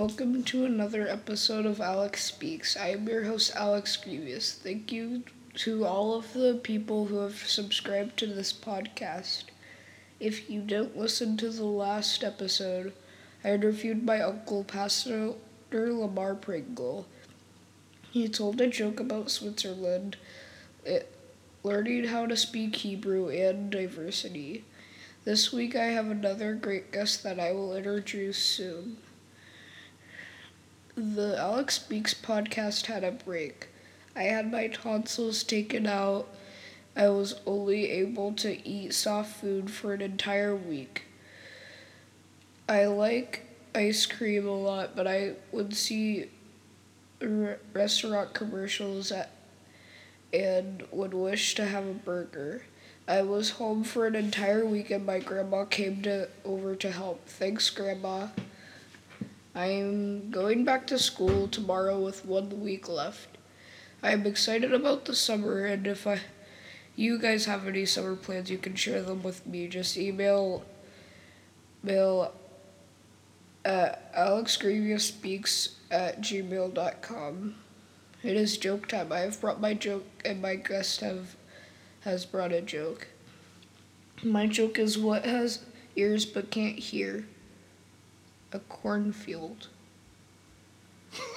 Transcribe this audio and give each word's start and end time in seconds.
Welcome 0.00 0.44
to 0.44 0.64
another 0.64 1.06
episode 1.06 1.66
of 1.66 1.78
Alex 1.78 2.24
Speaks. 2.24 2.74
I 2.74 2.88
am 2.88 3.06
your 3.06 3.24
host, 3.24 3.52
Alex 3.54 3.98
Grevious. 4.02 4.54
Thank 4.54 4.90
you 4.90 5.24
to 5.56 5.84
all 5.84 6.14
of 6.14 6.32
the 6.32 6.58
people 6.62 7.04
who 7.04 7.18
have 7.18 7.36
subscribed 7.46 8.16
to 8.16 8.26
this 8.26 8.50
podcast. 8.50 9.44
If 10.18 10.48
you 10.48 10.62
didn't 10.62 10.96
listen 10.96 11.36
to 11.36 11.50
the 11.50 11.66
last 11.66 12.24
episode, 12.24 12.94
I 13.44 13.50
interviewed 13.50 14.02
my 14.02 14.22
uncle, 14.22 14.64
Pastor 14.64 15.34
Lamar 15.70 16.34
Pringle. 16.34 17.06
He 18.10 18.26
told 18.26 18.58
a 18.62 18.68
joke 18.68 19.00
about 19.00 19.30
Switzerland, 19.30 20.16
it, 20.82 21.14
learning 21.62 22.04
how 22.04 22.24
to 22.24 22.38
speak 22.38 22.76
Hebrew, 22.76 23.28
and 23.28 23.70
diversity. 23.70 24.64
This 25.26 25.52
week 25.52 25.76
I 25.76 25.88
have 25.88 26.10
another 26.10 26.54
great 26.54 26.90
guest 26.90 27.22
that 27.22 27.38
I 27.38 27.52
will 27.52 27.76
introduce 27.76 28.38
soon. 28.38 28.96
The 30.96 31.36
Alex 31.38 31.76
Speaks 31.76 32.14
podcast 32.14 32.86
had 32.86 33.04
a 33.04 33.10
break. 33.10 33.68
I 34.14 34.24
had 34.24 34.50
my 34.50 34.68
tonsils 34.68 35.42
taken 35.42 35.86
out. 35.86 36.28
I 36.96 37.08
was 37.08 37.40
only 37.46 37.90
able 37.90 38.32
to 38.34 38.66
eat 38.68 38.94
soft 38.94 39.36
food 39.40 39.70
for 39.70 39.92
an 39.94 40.00
entire 40.00 40.54
week. 40.54 41.04
I 42.68 42.86
like 42.86 43.46
ice 43.74 44.06
cream 44.06 44.46
a 44.46 44.52
lot, 44.52 44.94
but 44.96 45.06
I 45.06 45.34
would 45.52 45.74
see 45.74 46.26
r- 47.22 47.58
restaurant 47.72 48.34
commercials 48.34 49.12
at, 49.12 49.30
and 50.32 50.84
would 50.90 51.14
wish 51.14 51.54
to 51.56 51.66
have 51.66 51.86
a 51.86 51.94
burger. 51.94 52.62
I 53.08 53.22
was 53.22 53.50
home 53.50 53.82
for 53.84 54.06
an 54.06 54.14
entire 54.14 54.64
week 54.64 54.90
and 54.90 55.04
my 55.06 55.18
grandma 55.18 55.64
came 55.64 56.02
to 56.02 56.28
over 56.44 56.76
to 56.76 56.90
help. 56.92 57.26
Thanks, 57.26 57.70
grandma. 57.70 58.28
I 59.54 59.66
am 59.66 60.30
going 60.30 60.64
back 60.64 60.86
to 60.88 60.98
school 60.98 61.48
tomorrow 61.48 61.98
with 61.98 62.24
one 62.24 62.60
week 62.60 62.88
left. 62.88 63.36
I 64.02 64.12
am 64.12 64.24
excited 64.24 64.72
about 64.72 65.04
the 65.04 65.14
summer 65.14 65.64
and 65.64 65.86
if 65.86 66.06
I 66.06 66.20
you 66.94 67.18
guys 67.18 67.46
have 67.46 67.66
any 67.66 67.84
summer 67.84 68.14
plans 68.14 68.50
you 68.50 68.58
can 68.58 68.76
share 68.76 69.02
them 69.02 69.22
with 69.22 69.46
me. 69.46 69.66
Just 69.66 69.96
email 69.96 70.64
mail 71.82 72.32
uh, 73.64 73.68
at 73.68 74.14
alexgraviouspeaks 74.14 75.74
at 75.90 76.20
gmail.com. 76.20 77.54
It 78.22 78.36
is 78.36 78.56
joke 78.56 78.86
time. 78.86 79.12
I 79.12 79.20
have 79.20 79.40
brought 79.40 79.60
my 79.60 79.74
joke 79.74 80.04
and 80.24 80.40
my 80.40 80.54
guest 80.54 81.00
have 81.00 81.34
has 82.02 82.24
brought 82.24 82.52
a 82.52 82.60
joke. 82.60 83.08
My 84.22 84.46
joke 84.46 84.78
is 84.78 84.96
what 84.96 85.24
has 85.24 85.64
ears 85.96 86.24
but 86.24 86.50
can't 86.50 86.78
hear? 86.78 87.24
A 88.52 88.58
cornfield. 88.58 89.68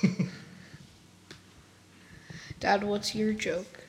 Dad, 2.59 2.83
what's 2.83 3.13
your 3.13 3.33
joke? 3.33 3.83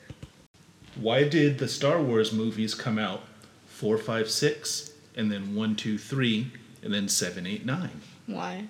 Why 0.95 1.27
did 1.27 1.57
the 1.57 1.67
Star 1.67 2.01
Wars 2.01 2.31
movies 2.31 2.75
come 2.75 2.99
out 2.99 3.23
four, 3.67 3.97
five, 3.97 4.29
six, 4.29 4.91
and 5.15 5.31
then 5.31 5.55
one, 5.55 5.75
two, 5.75 5.97
three, 5.97 6.51
and 6.83 6.93
then 6.93 7.09
seven, 7.09 7.47
eight, 7.47 7.65
nine? 7.65 8.01
Why? 8.27 8.67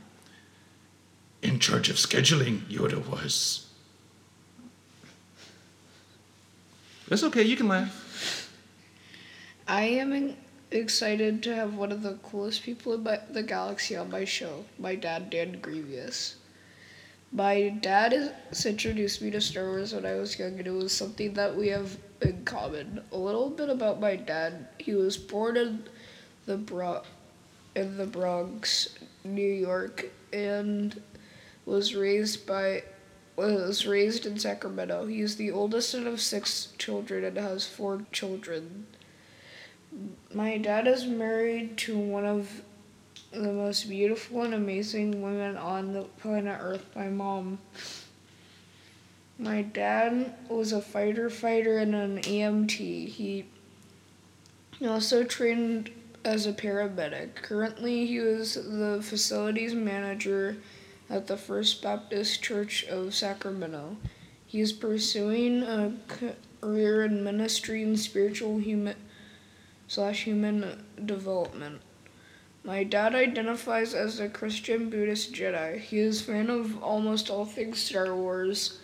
In 1.42 1.60
charge 1.60 1.90
of 1.90 1.98
scheduling, 1.98 2.62
Yoda 2.62 3.06
was. 3.08 3.68
That's 7.08 7.24
okay, 7.24 7.44
you 7.44 7.56
can 7.56 7.68
laugh. 7.68 8.52
I 9.68 9.84
am 9.84 10.14
in- 10.14 10.38
excited 10.72 11.44
to 11.44 11.56
have 11.56 11.76
one 11.76 11.92
of 11.92 12.02
the 12.02 12.16
coolest 12.24 12.64
people 12.64 12.94
in 12.94 13.04
my, 13.04 13.20
the 13.30 13.44
galaxy 13.44 13.96
on 13.96 14.10
my 14.12 14.26
show, 14.26 14.66
my 14.80 14.96
dad, 14.96 15.30
Dan 15.30 15.60
Grevious. 15.62 16.36
My 17.32 17.70
dad 17.70 18.14
has 18.14 18.66
introduced 18.66 19.22
me 19.22 19.32
to 19.32 19.42
Star 19.42 19.66
Wars 19.66 19.94
when 19.94 20.06
I 20.06 20.16
was 20.16 20.40
young, 20.40 20.58
and 20.58 20.68
it 20.68 20.72
was 20.72 20.94
something 20.94 21.34
that 21.34 21.56
we 21.56 21.68
have 21.70 21.98
in 22.22 22.46
common. 22.46 23.04
A 23.12 23.18
little 23.18 23.50
bit 23.50 23.70
about 23.70 24.00
my 24.00 24.16
dad. 24.16 24.68
He 24.80 24.94
was 24.94 25.18
born 25.18 25.58
in 25.58 25.84
the 26.46 26.58
Bro- 26.58 27.04
in 27.76 27.98
the 27.98 28.06
Bronx, 28.06 28.96
New 29.24 29.52
York, 29.52 30.12
and 30.32 31.02
was 31.66 31.96
raised 31.96 32.46
by 32.48 32.84
was 33.36 33.86
raised 33.86 34.26
in 34.26 34.40
Sacramento. 34.40 35.08
He 35.08 35.20
is 35.20 35.36
the 35.36 35.52
oldest 35.52 35.94
of 35.94 36.22
six 36.22 36.70
children 36.78 37.26
and 37.26 37.38
has 37.38 37.68
four 37.68 38.06
children. 38.14 38.88
My 40.34 40.58
dad 40.58 40.88
is 40.88 41.06
married 41.06 41.78
to 41.80 41.98
one 41.98 42.26
of 42.26 42.62
the 43.32 43.54
most 43.54 43.90
beautiful 43.90 44.42
and 44.44 44.54
amazing 44.54 45.22
women 45.22 45.58
on 45.58 45.94
the 45.94 46.04
planet 46.04 46.58
Earth, 46.62 46.86
my 46.96 47.10
mom. 47.10 47.60
My 49.38 49.62
dad 49.62 50.34
was 50.50 50.72
a 50.72 50.82
fighter 50.82 51.30
fighter 51.30 51.78
and 51.78 51.94
an 51.94 52.22
EMT. 52.22 53.10
He 53.10 53.46
also 54.86 55.24
trained 55.24 55.92
as 56.24 56.46
a 56.46 56.54
paramedic. 56.54 57.36
Currently, 57.36 58.06
he 58.06 58.18
is 58.18 58.56
the 58.56 59.02
facilities 59.04 59.74
manager 59.74 60.58
at 61.10 61.28
the 61.28 61.38
First 61.38 61.82
Baptist 61.82 62.42
Church 62.42 62.84
of 62.86 63.14
Sacramento. 63.14 63.98
He 64.46 64.60
is 64.60 64.74
pursuing 64.74 65.64
a 65.64 65.94
career 66.62 67.04
in 67.04 67.24
ministry 67.24 67.84
and 67.84 68.00
spiritual 68.00 68.58
human 68.58 68.96
slash 69.96 70.26
human 70.26 70.84
development. 71.06 71.82
My 72.66 72.84
dad 72.84 73.16
identifies 73.16 73.94
as 73.94 74.20
a 74.20 74.28
Christian 74.28 74.90
Buddhist 74.90 75.32
Jedi. 75.32 75.80
He 75.80 76.00
is 76.00 76.20
a 76.20 76.24
fan 76.26 76.50
of 76.50 76.84
almost 76.84 77.30
all 77.30 77.46
things 77.46 77.80
Star 77.80 78.14
Wars 78.14 78.82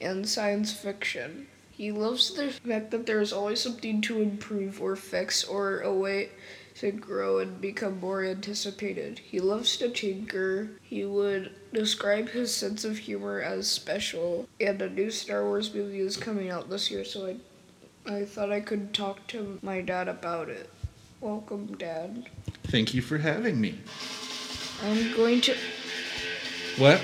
and 0.00 0.26
science 0.26 0.72
fiction. 0.72 1.48
He 1.70 1.92
loves 1.92 2.32
the 2.32 2.50
fact 2.50 2.92
that 2.92 3.04
there 3.04 3.20
is 3.20 3.30
always 3.30 3.60
something 3.60 4.00
to 4.02 4.22
improve 4.22 4.80
or 4.80 4.96
fix 4.96 5.44
or 5.44 5.80
a 5.80 5.92
way 5.92 6.30
to 6.76 6.92
grow 6.92 7.40
and 7.40 7.60
become 7.60 8.00
more 8.00 8.24
anticipated. 8.24 9.18
He 9.18 9.40
loves 9.40 9.76
to 9.76 9.90
tinker. 9.90 10.70
He 10.82 11.04
would 11.04 11.54
describe 11.74 12.30
his 12.30 12.54
sense 12.54 12.86
of 12.86 12.96
humor 12.96 13.38
as 13.38 13.68
special. 13.68 14.48
And 14.58 14.80
a 14.80 14.88
new 14.88 15.10
Star 15.10 15.44
Wars 15.44 15.74
movie 15.74 16.00
is 16.00 16.16
coming 16.16 16.48
out 16.48 16.70
this 16.70 16.90
year, 16.90 17.04
so 17.04 17.26
I 17.26 17.36
I 18.06 18.24
thought 18.24 18.52
I 18.52 18.60
could 18.60 18.92
talk 18.92 19.26
to 19.28 19.58
my 19.62 19.80
dad 19.80 20.08
about 20.08 20.48
it. 20.48 20.68
Welcome, 21.20 21.74
Dad. 21.78 22.28
Thank 22.64 22.92
you 22.92 23.00
for 23.00 23.18
having 23.18 23.60
me. 23.60 23.78
I'm 24.82 25.14
going 25.16 25.40
to 25.42 25.56
What? 26.76 27.00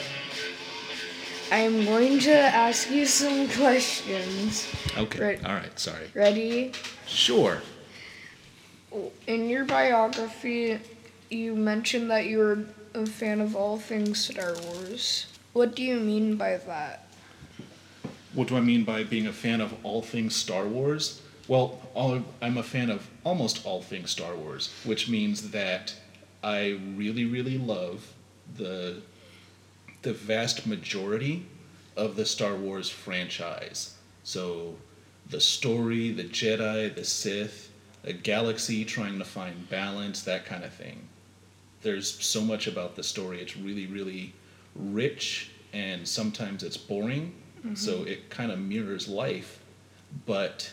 I'm 1.51 1.85
going 1.87 2.19
to 2.21 2.35
ask 2.35 2.91
you 2.91 3.07
some 3.07 3.49
questions. 3.49 4.69
Okay. 4.97 5.21
Right. 5.21 5.45
All 5.45 5.55
right. 5.55 5.79
Sorry. 5.79 6.11
Ready? 6.15 6.73
Sure. 7.07 7.63
In 9.27 9.49
your 9.49 9.65
biography, 9.65 10.81
you 11.31 11.57
mentioned 11.57 12.11
that 12.11 12.27
you 12.27 12.39
were 12.39 12.65
a 12.95 13.07
fan 13.07 13.41
of 13.41 13.57
all 13.57 13.79
things 13.79 14.27
Star 14.27 14.55
Wars. 14.65 15.27
What 15.55 15.75
do 15.75 15.83
you 15.83 15.99
mean 15.99 16.37
by 16.37 16.57
that? 16.59 17.07
What 18.33 18.49
do 18.49 18.57
I 18.57 18.61
mean 18.61 18.85
by 18.85 19.03
being 19.03 19.27
a 19.27 19.33
fan 19.33 19.61
of 19.61 19.75
all 19.85 20.03
things 20.03 20.37
Star 20.37 20.67
Wars? 20.67 21.21
Well, 21.49 21.81
all, 21.95 22.23
I'm 22.41 22.59
a 22.59 22.63
fan 22.63 22.91
of 22.91 23.09
almost 23.25 23.67
all 23.67 23.83
things 23.83 24.11
Star 24.11 24.37
Wars, 24.37 24.73
which 24.85 25.09
means 25.09 25.51
that 25.51 25.95
I 26.45 26.79
really, 26.97 27.25
really 27.25 27.59
love 27.59 28.15
the 28.57 29.03
the 30.03 30.13
vast 30.15 30.67
majority 30.67 31.45
of 31.97 32.17
the 32.17 32.25
Star 32.25 32.55
Wars 32.55 32.89
franchise. 32.89 33.97
So, 34.23 34.77
the 35.29 35.41
story, 35.41 36.11
the 36.11 36.25
Jedi, 36.25 36.95
the 36.95 37.05
Sith, 37.05 37.71
a 38.05 38.13
galaxy 38.13 38.85
trying 38.85 39.19
to 39.19 39.25
find 39.25 39.69
balance, 39.69 40.23
that 40.23 40.47
kind 40.47 40.65
of 40.65 40.73
thing. 40.73 41.09
There's 41.83 42.11
so 42.25 42.41
much 42.41 42.67
about 42.67 42.97
the 42.97 43.03
story. 43.03 43.43
It's 43.43 43.57
really, 43.57 43.87
really 43.87 44.33
rich, 44.75 45.51
and 45.73 46.07
sometimes 46.09 46.63
it's 46.63 46.77
boring. 46.79 47.35
So 47.75 47.99
mm-hmm. 47.99 48.09
it 48.09 48.31
kind 48.31 48.51
of 48.51 48.59
mirrors 48.59 49.09
life, 49.09 49.61
but 50.27 50.73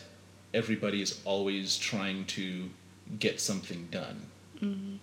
everybody 0.54 1.02
is 1.02 1.20
always 1.24 1.76
trying 1.76 2.24
to 2.26 2.70
get 3.18 3.40
something 3.40 3.88
done. 3.90 4.26
Mm-hmm. 4.62 4.96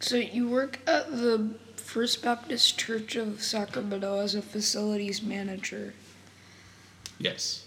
So 0.00 0.16
you 0.16 0.48
work 0.48 0.78
at 0.86 1.10
the 1.10 1.54
First 1.76 2.22
Baptist 2.22 2.78
Church 2.78 3.16
of 3.16 3.42
Sacramento 3.42 4.20
as 4.20 4.34
a 4.34 4.42
facilities 4.42 5.22
manager. 5.22 5.94
Yes. 7.18 7.66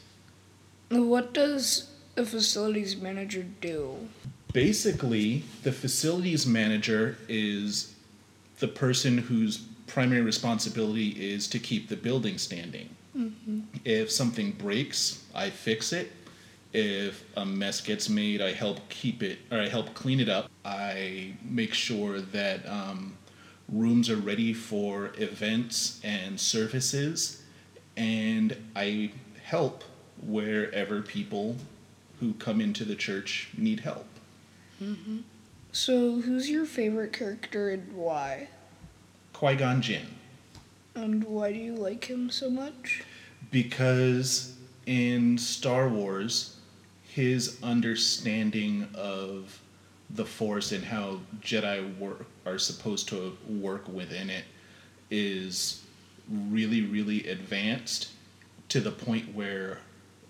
What 0.89 1.33
does 1.33 1.89
a 2.15 2.25
facilities 2.25 2.95
manager 2.97 3.45
do? 3.61 4.09
Basically, 4.53 5.43
the 5.63 5.71
facilities 5.71 6.45
manager 6.45 7.17
is 7.27 7.95
the 8.59 8.67
person 8.67 9.17
whose 9.17 9.57
primary 9.91 10.21
responsibility 10.21 11.09
is 11.09 11.47
to 11.49 11.59
keep 11.59 11.89
the 11.89 11.97
building 11.97 12.37
standing. 12.37 12.89
If 13.83 14.09
something 14.09 14.51
breaks, 14.53 15.23
I 15.35 15.49
fix 15.49 15.91
it. 15.91 16.11
If 16.73 17.25
a 17.35 17.45
mess 17.45 17.81
gets 17.81 18.07
made, 18.07 18.41
I 18.41 18.53
help 18.53 18.87
keep 18.87 19.21
it 19.21 19.39
or 19.51 19.59
I 19.59 19.67
help 19.67 19.93
clean 19.93 20.21
it 20.21 20.29
up. 20.29 20.49
I 20.63 21.33
make 21.43 21.73
sure 21.73 22.21
that 22.21 22.65
um, 22.67 23.17
rooms 23.67 24.09
are 24.09 24.15
ready 24.15 24.53
for 24.53 25.11
events 25.17 25.99
and 26.05 26.39
services, 26.39 27.41
and 27.97 28.55
I 28.75 29.11
help 29.43 29.83
wherever 30.25 31.01
people 31.01 31.57
who 32.21 32.33
come 32.35 32.61
into 32.61 32.85
the 32.85 32.95
church 32.95 33.49
need 33.57 33.81
help. 33.81 34.05
So, 35.73 36.21
who's 36.21 36.49
your 36.49 36.65
favorite 36.65 37.13
character 37.13 37.69
and 37.69 37.93
why? 37.93 38.47
Qui 39.41 39.55
Gon 39.55 39.81
Jinn. 39.81 40.05
And 40.93 41.23
why 41.23 41.51
do 41.51 41.57
you 41.57 41.73
like 41.73 42.05
him 42.05 42.29
so 42.29 42.47
much? 42.47 43.01
because 43.49 44.53
in 44.85 45.35
Star 45.35 45.89
Wars, 45.89 46.57
his 47.01 47.57
understanding 47.63 48.87
of 48.93 49.59
the 50.11 50.25
Force 50.25 50.71
and 50.71 50.83
how 50.83 51.21
Jedi 51.41 51.97
work 51.97 52.27
are 52.45 52.59
supposed 52.59 53.07
to 53.09 53.35
work 53.49 53.87
within 53.87 54.29
it 54.29 54.45
is 55.09 55.83
really, 56.29 56.83
really 56.83 57.27
advanced 57.27 58.09
to 58.69 58.79
the 58.79 58.91
point 58.91 59.33
where 59.33 59.79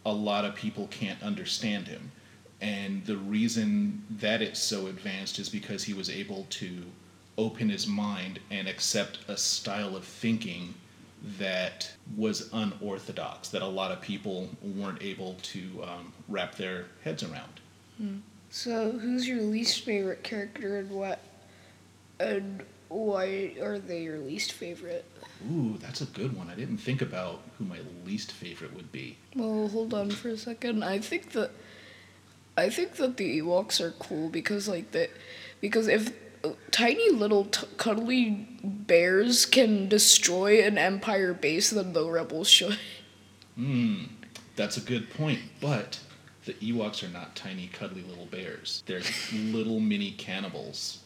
a 0.05 0.13
lot 0.13 0.45
of 0.45 0.55
people 0.55 0.87
can't 0.87 1.21
understand 1.21 1.87
him. 1.87 2.13
And 2.61 3.05
the 3.05 3.17
reason 3.17 4.05
that 4.09 4.41
it's 4.41 4.61
so 4.61 4.87
advanced 4.87 5.37
is 5.37 5.49
because 5.49 5.83
he 5.83 5.93
was 5.93 6.09
able 6.09 6.47
to 6.51 6.83
open 7.37 7.69
his 7.69 7.87
mind 7.87 8.39
and 8.49 8.67
accept 8.67 9.19
a 9.27 9.37
style 9.37 9.95
of 9.95 10.03
thinking 10.03 10.73
that 11.37 11.91
was 12.17 12.49
unorthodox, 12.53 13.49
that 13.49 13.61
a 13.61 13.67
lot 13.67 13.91
of 13.91 14.01
people 14.01 14.49
weren't 14.61 15.01
able 15.01 15.35
to 15.43 15.83
um, 15.83 16.13
wrap 16.27 16.55
their 16.55 16.85
heads 17.03 17.23
around. 17.23 17.59
So, 18.49 18.91
who's 18.91 19.27
your 19.27 19.41
least 19.41 19.85
favorite 19.85 20.23
character 20.23 20.79
and 20.79 20.89
what? 20.89 21.19
And 22.19 22.63
why 22.89 23.53
are 23.61 23.79
they 23.79 24.01
your 24.01 24.17
least 24.17 24.51
favorite? 24.51 25.05
Ooh, 25.49 25.77
that's 25.79 26.01
a 26.01 26.05
good 26.05 26.35
one. 26.35 26.49
I 26.49 26.55
didn't 26.55 26.77
think 26.77 27.01
about 27.01 27.41
who 27.57 27.65
my 27.65 27.79
least 28.05 28.31
favorite 28.31 28.75
would 28.75 28.91
be. 28.91 29.17
Well, 29.35 29.67
hold 29.69 29.93
on 29.93 30.11
for 30.11 30.29
a 30.29 30.37
second. 30.37 30.83
I 30.83 30.99
think 30.99 31.31
that 31.31 31.51
I 32.57 32.69
think 32.69 32.95
that 32.95 33.17
the 33.17 33.39
Ewoks 33.39 33.79
are 33.79 33.91
cool 33.91 34.29
because 34.29 34.67
like 34.67 34.91
that 34.91 35.09
because 35.61 35.87
if 35.87 36.11
tiny 36.71 37.11
little 37.11 37.45
t- 37.45 37.67
cuddly 37.77 38.47
bears 38.63 39.45
can 39.45 39.88
destroy 39.88 40.63
an 40.63 40.77
empire 40.77 41.33
base, 41.33 41.69
then 41.71 41.93
the 41.93 42.09
rebels 42.09 42.47
should. 42.47 42.77
Hmm, 43.55 44.03
that's 44.55 44.77
a 44.77 44.81
good 44.81 45.09
point. 45.09 45.39
But 45.59 45.99
the 46.45 46.53
Ewoks 46.53 47.03
are 47.03 47.11
not 47.11 47.35
tiny, 47.35 47.67
cuddly 47.67 48.03
little 48.03 48.25
bears. 48.25 48.83
They're 48.85 49.01
little 49.33 49.79
mini 49.79 50.11
cannibals. 50.11 50.99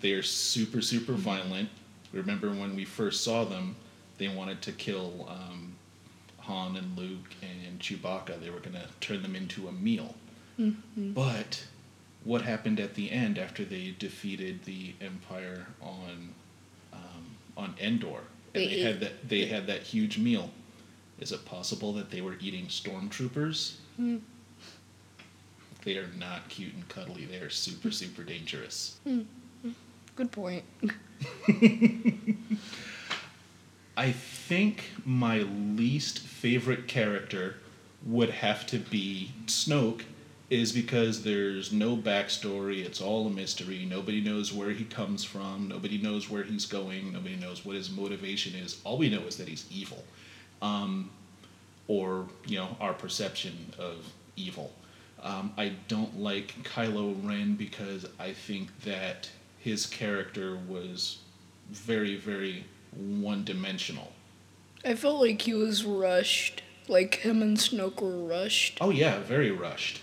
They're 0.00 0.22
super, 0.22 0.80
super 0.80 1.12
violent. 1.12 1.68
Remember 2.12 2.50
when 2.50 2.76
we 2.76 2.84
first 2.84 3.24
saw 3.24 3.44
them, 3.44 3.76
they 4.18 4.28
wanted 4.28 4.62
to 4.62 4.72
kill 4.72 5.26
um, 5.28 5.74
Han 6.40 6.76
and 6.76 6.96
Luke 6.96 7.34
and 7.42 7.80
Chewbacca. 7.80 8.40
They 8.40 8.50
were 8.50 8.60
going 8.60 8.74
to 8.74 8.86
turn 9.00 9.22
them 9.22 9.34
into 9.34 9.66
a 9.68 9.72
meal. 9.72 10.14
But 10.96 11.64
what 12.24 12.42
happened 12.42 12.80
at 12.80 12.94
the 12.94 13.10
end 13.10 13.38
after 13.38 13.64
they 13.64 13.94
defeated 13.98 14.64
the 14.64 14.94
Empire 15.00 15.66
on 15.80 16.34
um, 16.92 17.26
on 17.56 17.74
Endor? 17.80 18.20
And 18.54 18.64
They 18.64 18.66
they, 18.66 18.80
had 18.80 19.00
that 19.00 19.28
they 19.28 19.46
had 19.46 19.66
that 19.66 19.82
huge 19.82 20.18
meal. 20.18 20.50
Is 21.20 21.32
it 21.32 21.44
possible 21.44 21.92
that 21.94 22.10
they 22.10 22.20
were 22.20 22.36
eating 22.40 22.66
stormtroopers? 22.66 23.76
Hmm. 23.96 24.16
They 25.84 25.98
are 25.98 26.08
not 26.18 26.48
cute 26.48 26.74
and 26.74 26.88
cuddly. 26.88 27.26
They 27.26 27.36
are 27.38 27.50
super, 27.50 27.88
hmm. 27.88 27.92
super 27.92 28.22
dangerous. 28.22 28.96
Hmm. 29.04 29.22
Good 30.16 30.30
point. 30.30 30.64
I 33.96 34.12
think 34.12 34.90
my 35.04 35.38
least 35.40 36.20
favorite 36.20 36.86
character 36.88 37.56
would 38.04 38.30
have 38.30 38.66
to 38.66 38.78
be 38.78 39.32
Snoke, 39.46 40.02
is 40.50 40.72
because 40.72 41.22
there's 41.22 41.72
no 41.72 41.96
backstory. 41.96 42.84
It's 42.84 43.00
all 43.00 43.26
a 43.26 43.30
mystery. 43.30 43.86
Nobody 43.88 44.20
knows 44.20 44.52
where 44.52 44.70
he 44.70 44.84
comes 44.84 45.24
from. 45.24 45.68
Nobody 45.68 45.98
knows 45.98 46.28
where 46.28 46.42
he's 46.42 46.66
going. 46.66 47.12
Nobody 47.12 47.36
knows 47.36 47.64
what 47.64 47.76
his 47.76 47.90
motivation 47.90 48.54
is. 48.54 48.80
All 48.84 48.98
we 48.98 49.08
know 49.08 49.22
is 49.22 49.36
that 49.38 49.48
he's 49.48 49.66
evil, 49.70 50.04
um, 50.60 51.10
or 51.88 52.26
you 52.46 52.58
know 52.58 52.76
our 52.80 52.92
perception 52.92 53.72
of 53.78 54.12
evil. 54.36 54.72
Um, 55.22 55.52
I 55.56 55.72
don't 55.88 56.20
like 56.20 56.54
Kylo 56.64 57.16
Ren 57.26 57.54
because 57.54 58.06
I 58.18 58.32
think 58.32 58.68
that 58.84 59.30
his 59.58 59.86
character 59.86 60.58
was 60.68 61.18
very, 61.70 62.16
very 62.16 62.66
one-dimensional. 62.94 64.12
I 64.84 64.94
felt 64.94 65.22
like 65.22 65.40
he 65.42 65.54
was 65.54 65.84
rushed. 65.84 66.62
Like 66.86 67.14
him 67.16 67.40
and 67.40 67.56
Snoke 67.56 68.02
were 68.02 68.22
rushed 68.22 68.76
Oh 68.82 68.90
yeah, 68.90 69.20
very 69.20 69.50
rushed. 69.50 70.02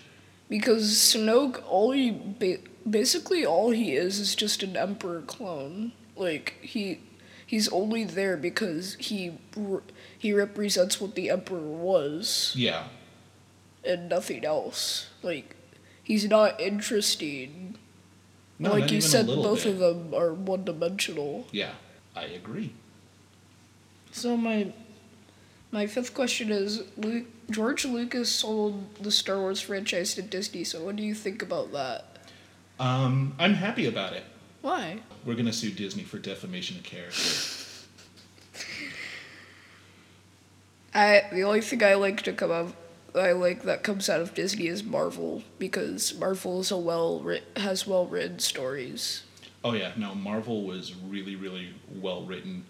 Because 0.51 0.91
Snoke, 0.91 1.63
all 1.67 1.91
he 1.91 2.11
ba- 2.11 2.59
basically 2.87 3.45
all 3.45 3.71
he 3.71 3.95
is 3.95 4.19
is 4.19 4.35
just 4.35 4.61
an 4.63 4.75
Emperor 4.75 5.21
clone. 5.21 5.93
Like 6.17 6.57
he 6.61 6.99
he's 7.47 7.69
only 7.69 8.03
there 8.03 8.35
because 8.35 8.95
he 8.99 9.39
re- 9.55 9.79
he 10.19 10.33
represents 10.33 10.99
what 10.99 11.15
the 11.15 11.29
Emperor 11.31 11.61
was 11.61 12.51
Yeah, 12.55 12.83
and 13.83 14.09
nothing 14.09 14.43
else. 14.43 15.07
Like 15.23 15.55
he's 16.03 16.27
not 16.27 16.59
interesting. 16.59 17.77
no, 18.59 18.71
like 18.71 18.81
not 18.81 18.91
you 18.91 18.97
even 18.97 19.09
said, 19.09 19.27
little 19.27 19.43
both 19.43 19.63
bit. 19.63 19.73
of 19.73 19.79
them 19.79 20.13
are 20.13 20.33
one 20.33 20.65
dimensional. 20.65 21.47
Yeah, 21.51 21.75
I 22.13 22.25
agree. 22.25 22.73
So 24.11 24.35
my 24.35 24.73
my 25.71 25.87
fifth 25.87 26.13
question 26.13 26.51
is 26.51 26.83
Luke, 26.97 27.25
George 27.51 27.85
Lucas 27.85 28.31
sold 28.31 28.95
the 28.95 29.11
Star 29.11 29.39
Wars 29.39 29.61
franchise 29.61 30.15
to 30.15 30.21
Disney. 30.21 30.63
So 30.63 30.83
what 30.83 30.95
do 30.95 31.03
you 31.03 31.13
think 31.13 31.41
about 31.41 31.71
that? 31.73 32.05
Um, 32.79 33.35
I'm 33.37 33.53
happy 33.53 33.87
about 33.87 34.13
it. 34.13 34.23
Why? 34.61 34.99
We're 35.25 35.35
gonna 35.35 35.53
sue 35.53 35.71
Disney 35.71 36.03
for 36.03 36.17
defamation 36.17 36.77
of 36.77 36.83
character. 36.83 37.47
I 40.93 41.23
the 41.31 41.43
only 41.43 41.61
thing 41.61 41.83
I 41.83 41.95
like 41.95 42.21
to 42.23 42.33
come 42.33 42.51
out 42.51 42.73
I 43.13 43.33
like 43.33 43.63
that 43.63 43.83
comes 43.83 44.09
out 44.09 44.21
of 44.21 44.33
Disney 44.33 44.67
is 44.67 44.83
Marvel 44.83 45.43
because 45.59 46.17
Marvel 46.17 46.61
is 46.61 46.71
a 46.71 46.77
well 46.77 47.19
writ, 47.19 47.43
has 47.57 47.85
well 47.85 48.05
written 48.05 48.39
stories. 48.39 49.23
Oh 49.63 49.73
yeah, 49.73 49.91
no, 49.97 50.15
Marvel 50.15 50.63
was 50.63 50.95
really, 50.95 51.35
really 51.35 51.73
well 51.93 52.23
written, 52.23 52.65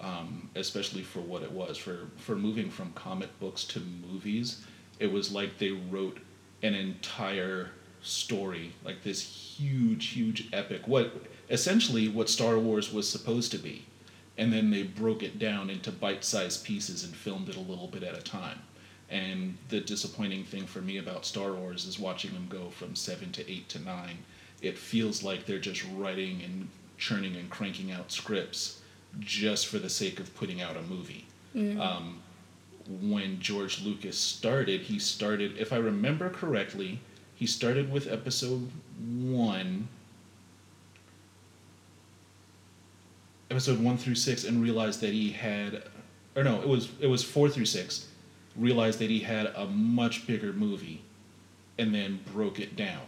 um, 0.00 0.50
especially 0.54 1.02
for 1.02 1.20
what 1.20 1.42
it 1.42 1.52
was. 1.52 1.76
For 1.76 2.08
for 2.16 2.36
moving 2.36 2.70
from 2.70 2.92
comic 2.92 3.38
books 3.40 3.64
to 3.64 3.80
movies, 3.80 4.64
it 4.98 5.12
was 5.12 5.32
like 5.32 5.58
they 5.58 5.70
wrote 5.70 6.18
an 6.62 6.74
entire 6.74 7.70
story, 8.02 8.72
like 8.84 9.02
this 9.02 9.22
huge, 9.22 10.08
huge 10.08 10.48
epic. 10.52 10.86
What 10.86 11.26
essentially 11.50 12.08
what 12.08 12.28
Star 12.28 12.58
Wars 12.58 12.92
was 12.92 13.08
supposed 13.08 13.50
to 13.52 13.58
be, 13.58 13.86
and 14.36 14.52
then 14.52 14.70
they 14.70 14.82
broke 14.82 15.22
it 15.22 15.38
down 15.38 15.70
into 15.70 15.90
bite-sized 15.90 16.64
pieces 16.64 17.04
and 17.04 17.14
filmed 17.14 17.48
it 17.48 17.56
a 17.56 17.60
little 17.60 17.88
bit 17.88 18.02
at 18.02 18.16
a 18.16 18.22
time. 18.22 18.60
And 19.10 19.58
the 19.68 19.80
disappointing 19.80 20.44
thing 20.44 20.66
for 20.66 20.80
me 20.80 20.96
about 20.96 21.26
Star 21.26 21.52
Wars 21.52 21.84
is 21.84 21.98
watching 21.98 22.32
them 22.32 22.46
go 22.48 22.70
from 22.70 22.96
seven 22.96 23.32
to 23.32 23.50
eight 23.50 23.68
to 23.70 23.78
nine. 23.78 24.18
It 24.62 24.78
feels 24.78 25.22
like 25.22 25.44
they're 25.44 25.58
just 25.58 25.84
writing 25.94 26.42
and 26.42 26.68
churning 26.96 27.36
and 27.36 27.50
cranking 27.50 27.92
out 27.92 28.10
scripts 28.10 28.80
just 29.20 29.66
for 29.66 29.78
the 29.78 29.88
sake 29.90 30.20
of 30.20 30.34
putting 30.34 30.60
out 30.60 30.76
a 30.76 30.82
movie. 30.82 31.26
Um, 31.80 32.20
when 33.00 33.40
George 33.40 33.82
Lucas 33.82 34.18
started, 34.18 34.82
he 34.82 34.98
started, 34.98 35.56
if 35.58 35.72
I 35.72 35.76
remember 35.76 36.28
correctly, 36.28 37.00
he 37.34 37.46
started 37.46 37.90
with 37.90 38.06
episode 38.10 38.70
one, 38.98 39.88
episode 43.50 43.80
one 43.80 43.96
through 43.96 44.14
six, 44.16 44.44
and 44.44 44.62
realized 44.62 45.00
that 45.00 45.10
he 45.12 45.30
had, 45.30 45.82
or 46.36 46.44
no, 46.44 46.60
it 46.60 46.68
was 46.68 46.88
it 47.00 47.06
was 47.06 47.22
four 47.22 47.48
through 47.48 47.64
six, 47.66 48.06
realized 48.56 48.98
that 48.98 49.10
he 49.10 49.20
had 49.20 49.46
a 49.56 49.66
much 49.66 50.26
bigger 50.26 50.52
movie, 50.52 51.02
and 51.78 51.94
then 51.94 52.20
broke 52.32 52.60
it 52.60 52.76
down, 52.76 53.02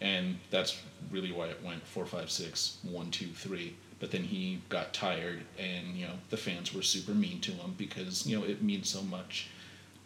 and 0.00 0.38
that's 0.50 0.80
really 1.10 1.32
why 1.32 1.46
it 1.46 1.62
went 1.64 1.86
four, 1.86 2.04
five, 2.06 2.30
six, 2.30 2.78
one, 2.82 3.10
two, 3.10 3.28
three. 3.28 3.74
But 4.00 4.12
then 4.12 4.24
he 4.24 4.60
got 4.68 4.92
tired, 4.92 5.42
and 5.58 5.96
you 5.96 6.06
know 6.06 6.14
the 6.30 6.36
fans 6.36 6.72
were 6.72 6.82
super 6.82 7.12
mean 7.12 7.40
to 7.40 7.52
him 7.52 7.74
because 7.76 8.26
you 8.26 8.38
know 8.38 8.44
it 8.44 8.62
means 8.62 8.88
so 8.88 9.02
much 9.02 9.48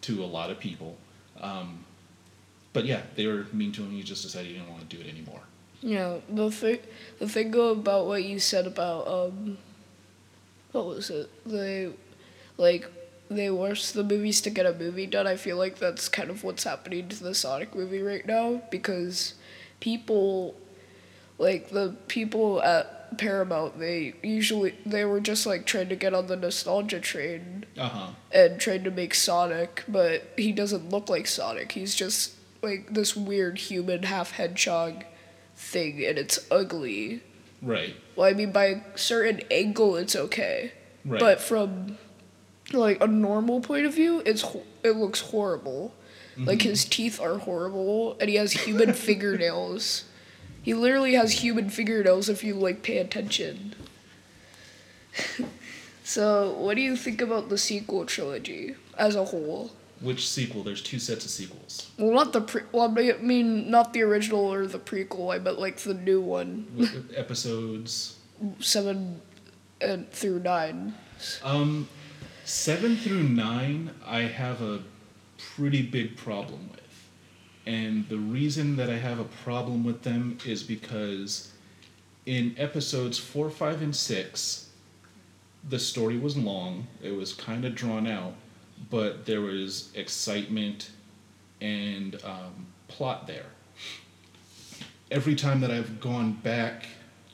to 0.02 0.22
a 0.22 0.26
lot 0.26 0.50
of 0.50 0.58
people. 0.58 0.96
Um, 1.40 1.84
but 2.72 2.86
yeah, 2.86 3.02
they 3.16 3.26
were 3.26 3.46
mean 3.52 3.72
to 3.72 3.82
him. 3.82 3.90
He 3.90 4.02
just 4.02 4.22
decided 4.22 4.48
he 4.48 4.54
didn't 4.54 4.70
want 4.70 4.88
to 4.88 4.96
do 4.96 5.02
it 5.02 5.08
anymore. 5.08 5.40
Know 5.82 6.22
the 6.28 6.50
thing 6.50 6.78
the 7.18 7.28
thing 7.28 7.54
about 7.54 8.06
what 8.06 8.24
you 8.24 8.38
said 8.38 8.66
about 8.66 9.08
um 9.08 9.58
what 10.70 10.86
was 10.86 11.10
it 11.10 11.28
they 11.44 11.92
like 12.56 12.88
they 13.28 13.50
watch 13.50 13.92
the 13.92 14.04
movies 14.04 14.40
to 14.42 14.50
get 14.50 14.66
a 14.66 14.72
movie 14.72 15.06
done. 15.06 15.26
I 15.26 15.36
feel 15.36 15.56
like 15.56 15.78
that's 15.78 16.08
kind 16.08 16.30
of 16.30 16.44
what's 16.44 16.64
happening 16.64 17.08
to 17.08 17.22
the 17.22 17.34
Sonic 17.34 17.74
movie 17.74 18.02
right 18.02 18.26
now 18.26 18.62
because 18.70 19.34
people 19.80 20.54
like 21.38 21.70
the 21.70 21.96
people 22.08 22.62
at 22.62 23.01
Paramount, 23.18 23.78
they 23.78 24.14
usually 24.22 24.74
they 24.86 25.04
were 25.04 25.20
just 25.20 25.46
like 25.46 25.66
trying 25.66 25.88
to 25.88 25.96
get 25.96 26.14
on 26.14 26.26
the 26.26 26.36
nostalgia 26.36 27.00
train 27.00 27.64
Uh 27.78 27.88
huh. 27.88 28.06
and 28.32 28.60
trying 28.60 28.84
to 28.84 28.90
make 28.90 29.14
Sonic, 29.14 29.84
but 29.88 30.32
he 30.36 30.52
doesn't 30.52 30.90
look 30.90 31.08
like 31.08 31.26
Sonic. 31.26 31.72
He's 31.72 31.94
just 31.94 32.34
like 32.62 32.92
this 32.94 33.16
weird 33.16 33.58
human 33.58 34.04
half 34.04 34.32
hedgehog 34.32 35.04
thing, 35.56 36.04
and 36.04 36.18
it's 36.18 36.46
ugly. 36.50 37.22
Right. 37.60 37.94
Well, 38.16 38.28
I 38.28 38.32
mean, 38.32 38.52
by 38.52 38.64
a 38.66 38.80
certain 38.98 39.40
angle, 39.50 39.96
it's 39.96 40.16
okay, 40.16 40.72
Right. 41.04 41.20
but 41.20 41.40
from 41.40 41.98
like 42.72 43.02
a 43.02 43.06
normal 43.06 43.60
point 43.60 43.86
of 43.86 43.94
view, 43.94 44.22
it's 44.26 44.44
it 44.82 44.96
looks 44.96 45.20
horrible. 45.20 45.94
Like 46.38 46.62
his 46.62 46.86
teeth 46.86 47.20
are 47.20 47.36
horrible, 47.38 48.16
and 48.18 48.30
he 48.30 48.36
has 48.36 48.52
human 48.52 48.92
fingernails. 49.06 50.04
He 50.62 50.74
literally 50.74 51.14
has 51.14 51.42
human 51.42 51.68
fingernails 51.68 52.28
if 52.28 52.44
you 52.44 52.54
like 52.54 52.82
pay 52.82 52.98
attention. 52.98 53.74
so, 56.04 56.52
what 56.52 56.76
do 56.76 56.80
you 56.80 56.96
think 56.96 57.20
about 57.20 57.48
the 57.48 57.58
sequel 57.58 58.06
trilogy 58.06 58.76
as 58.96 59.16
a 59.16 59.24
whole? 59.24 59.72
Which 60.00 60.28
sequel? 60.28 60.62
There's 60.64 60.82
two 60.82 60.98
sets 60.98 61.24
of 61.24 61.30
sequels. 61.30 61.90
Well, 61.98 62.12
not 62.12 62.32
the 62.32 62.40
pre. 62.40 62.62
Well, 62.72 62.92
I 62.96 63.12
mean, 63.20 63.70
not 63.70 63.92
the 63.92 64.02
original 64.02 64.40
or 64.40 64.66
the 64.66 64.78
prequel. 64.78 65.34
I 65.34 65.38
meant 65.38 65.58
like 65.60 65.78
the 65.78 65.94
new 65.94 66.20
one, 66.20 66.66
With 66.76 67.12
episodes 67.16 68.16
seven 68.60 69.20
and 69.80 70.10
through 70.10 70.40
nine. 70.40 70.94
Um, 71.44 71.88
seven 72.44 72.96
through 72.96 73.22
nine, 73.22 73.90
I 74.04 74.22
have 74.22 74.60
a 74.62 74.80
pretty 75.38 75.82
big 75.82 76.16
problem 76.16 76.68
with. 76.70 76.81
And 77.66 78.08
the 78.08 78.18
reason 78.18 78.76
that 78.76 78.90
I 78.90 78.96
have 78.96 79.20
a 79.20 79.24
problem 79.24 79.84
with 79.84 80.02
them 80.02 80.38
is 80.44 80.62
because 80.62 81.52
in 82.26 82.54
episodes 82.58 83.18
four, 83.18 83.50
five, 83.50 83.82
and 83.82 83.94
six, 83.94 84.70
the 85.68 85.78
story 85.78 86.18
was 86.18 86.36
long, 86.36 86.88
it 87.02 87.14
was 87.14 87.32
kind 87.32 87.64
of 87.64 87.74
drawn 87.74 88.06
out, 88.06 88.34
but 88.90 89.26
there 89.26 89.40
was 89.40 89.90
excitement 89.94 90.90
and 91.60 92.18
um, 92.24 92.66
plot 92.88 93.28
there. 93.28 93.46
Every 95.10 95.36
time 95.36 95.60
that 95.60 95.70
I've 95.70 96.00
gone 96.00 96.32
back 96.32 96.86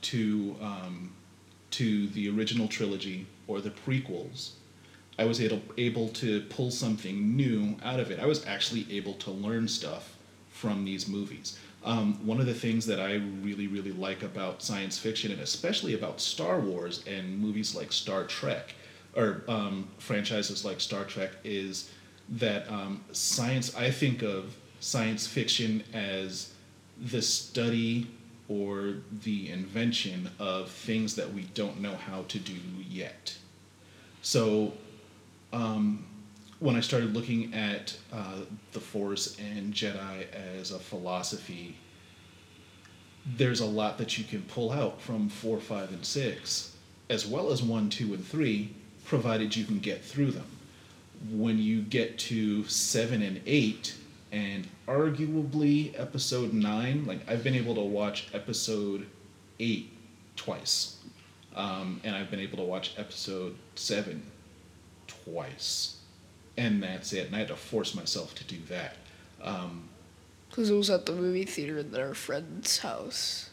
to 0.02 0.56
um, 0.60 1.12
to 1.70 2.08
the 2.08 2.28
original 2.28 2.66
trilogy 2.66 3.26
or 3.46 3.60
the 3.60 3.70
prequels, 3.70 4.50
I 5.18 5.24
was 5.24 5.40
able, 5.40 5.60
able 5.76 6.08
to 6.10 6.42
pull 6.42 6.70
something 6.70 7.36
new 7.36 7.76
out 7.82 8.00
of 8.00 8.10
it. 8.10 8.18
I 8.20 8.26
was 8.26 8.44
actually 8.46 8.86
able 8.90 9.14
to 9.14 9.30
learn 9.30 9.68
stuff 9.68 10.17
from 10.58 10.84
these 10.84 11.06
movies. 11.06 11.56
Um, 11.84 12.26
one 12.26 12.40
of 12.40 12.46
the 12.46 12.54
things 12.54 12.84
that 12.86 12.98
I 12.98 13.14
really, 13.42 13.68
really 13.68 13.92
like 13.92 14.24
about 14.24 14.60
science 14.60 14.98
fiction, 14.98 15.30
and 15.30 15.40
especially 15.40 15.94
about 15.94 16.20
Star 16.20 16.58
Wars 16.58 17.04
and 17.06 17.38
movies 17.38 17.76
like 17.76 17.92
Star 17.92 18.24
Trek, 18.24 18.74
or 19.14 19.44
um, 19.46 19.88
franchises 19.98 20.64
like 20.64 20.80
Star 20.80 21.04
Trek, 21.04 21.30
is 21.44 21.90
that 22.28 22.68
um, 22.68 23.04
science, 23.12 23.76
I 23.76 23.92
think 23.92 24.22
of 24.22 24.56
science 24.80 25.28
fiction 25.28 25.84
as 25.94 26.52
the 27.00 27.22
study 27.22 28.08
or 28.48 28.96
the 29.22 29.48
invention 29.50 30.30
of 30.40 30.70
things 30.70 31.14
that 31.14 31.32
we 31.32 31.42
don't 31.54 31.80
know 31.80 31.94
how 31.94 32.22
to 32.22 32.38
do 32.40 32.56
yet. 32.88 33.36
So, 34.22 34.72
um, 35.52 36.04
when 36.60 36.76
I 36.76 36.80
started 36.80 37.14
looking 37.14 37.54
at 37.54 37.96
uh, 38.12 38.40
the 38.72 38.80
Force 38.80 39.36
and 39.38 39.72
Jedi 39.72 40.26
as 40.58 40.70
a 40.70 40.78
philosophy, 40.78 41.76
there's 43.36 43.60
a 43.60 43.66
lot 43.66 43.98
that 43.98 44.18
you 44.18 44.24
can 44.24 44.42
pull 44.42 44.72
out 44.72 45.00
from 45.00 45.28
four, 45.28 45.60
five, 45.60 45.92
and 45.92 46.04
six, 46.04 46.74
as 47.10 47.26
well 47.26 47.50
as 47.50 47.62
one, 47.62 47.90
two, 47.90 48.14
and 48.14 48.26
three, 48.26 48.74
provided 49.04 49.54
you 49.54 49.64
can 49.64 49.78
get 49.78 50.04
through 50.04 50.32
them. 50.32 50.46
When 51.30 51.58
you 51.58 51.82
get 51.82 52.18
to 52.20 52.64
seven 52.64 53.22
and 53.22 53.40
eight, 53.46 53.94
and 54.30 54.66
arguably 54.86 55.98
episode 55.98 56.52
nine, 56.52 57.06
like 57.06 57.28
I've 57.28 57.42
been 57.42 57.54
able 57.54 57.74
to 57.76 57.80
watch 57.82 58.28
episode 58.32 59.06
eight 59.58 59.90
twice, 60.36 60.96
um, 61.56 62.00
and 62.04 62.14
I've 62.14 62.30
been 62.30 62.40
able 62.40 62.58
to 62.58 62.64
watch 62.64 62.94
episode 62.96 63.56
seven 63.74 64.22
twice, 65.06 65.97
and 66.58 66.82
that's 66.82 67.12
it. 67.12 67.26
And 67.26 67.36
I 67.36 67.40
had 67.40 67.48
to 67.48 67.56
force 67.56 67.94
myself 67.94 68.34
to 68.34 68.44
do 68.44 68.58
that. 68.68 68.96
Um, 69.42 69.88
Because 70.50 70.68
it 70.70 70.74
was 70.74 70.90
at 70.90 71.06
the 71.06 71.12
movie 71.12 71.44
theater 71.44 71.78
in 71.78 71.92
their 71.92 72.14
friend's 72.14 72.78
house. 72.78 73.50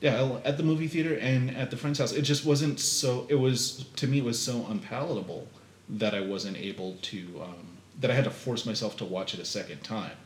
yeah, 0.00 0.38
at 0.44 0.56
the 0.58 0.62
movie 0.62 0.88
theater 0.88 1.14
and 1.18 1.50
at 1.56 1.70
the 1.70 1.76
friend's 1.76 1.98
house, 1.98 2.12
it 2.12 2.22
just 2.22 2.44
wasn't 2.44 2.78
so. 2.78 3.26
It 3.28 3.36
was 3.36 3.84
to 3.96 4.06
me, 4.06 4.18
it 4.18 4.24
was 4.24 4.38
so 4.38 4.66
unpalatable 4.68 5.48
that 5.88 6.14
I 6.14 6.20
wasn't 6.20 6.56
able 6.58 6.96
to. 7.02 7.18
Um, 7.42 7.66
that 8.00 8.10
I 8.10 8.14
had 8.14 8.24
to 8.24 8.30
force 8.30 8.66
myself 8.66 8.96
to 8.98 9.04
watch 9.06 9.32
it 9.34 9.40
a 9.40 9.44
second 9.46 9.82
time, 9.82 10.16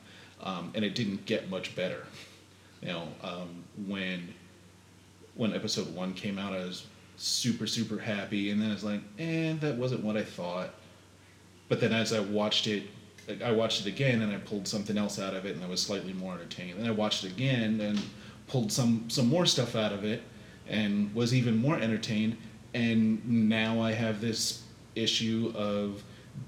um, 0.42 0.72
and 0.74 0.84
it 0.84 0.94
didn't 0.96 1.24
get 1.24 1.48
much 1.48 1.76
better. 1.76 2.04
You 2.82 2.88
know, 2.88 3.08
um, 3.22 3.62
when 3.86 4.34
when 5.36 5.54
episode 5.54 5.94
one 5.94 6.14
came 6.14 6.36
out, 6.38 6.52
I 6.52 6.64
was 6.64 6.86
super 7.16 7.66
super 7.68 7.98
happy, 7.98 8.50
and 8.50 8.60
then 8.60 8.70
I 8.70 8.74
was 8.74 8.82
like, 8.84 9.02
eh, 9.20 9.54
that 9.60 9.76
wasn't 9.76 10.02
what 10.02 10.16
I 10.16 10.24
thought. 10.24 10.70
But 11.70 11.80
then 11.80 11.92
as 11.92 12.12
I 12.12 12.18
watched 12.18 12.66
it, 12.66 12.82
like 13.28 13.42
I 13.42 13.52
watched 13.52 13.80
it 13.82 13.86
again, 13.86 14.20
and 14.22 14.32
I 14.32 14.38
pulled 14.38 14.66
something 14.66 14.98
else 14.98 15.18
out 15.20 15.34
of 15.34 15.46
it, 15.46 15.54
and 15.54 15.64
I 15.64 15.68
was 15.68 15.80
slightly 15.80 16.12
more 16.12 16.34
entertained. 16.34 16.80
Then 16.80 16.86
I 16.86 16.90
watched 16.90 17.24
it 17.24 17.30
again 17.30 17.80
and 17.80 17.98
pulled 18.48 18.72
some 18.72 19.08
some 19.08 19.28
more 19.28 19.46
stuff 19.46 19.76
out 19.76 19.92
of 19.92 20.04
it, 20.04 20.22
and 20.68 21.14
was 21.14 21.32
even 21.32 21.56
more 21.56 21.76
entertained. 21.76 22.36
And 22.74 23.48
now 23.48 23.80
I 23.80 23.92
have 23.92 24.20
this 24.20 24.64
issue 24.96 25.52
of, 25.56 26.02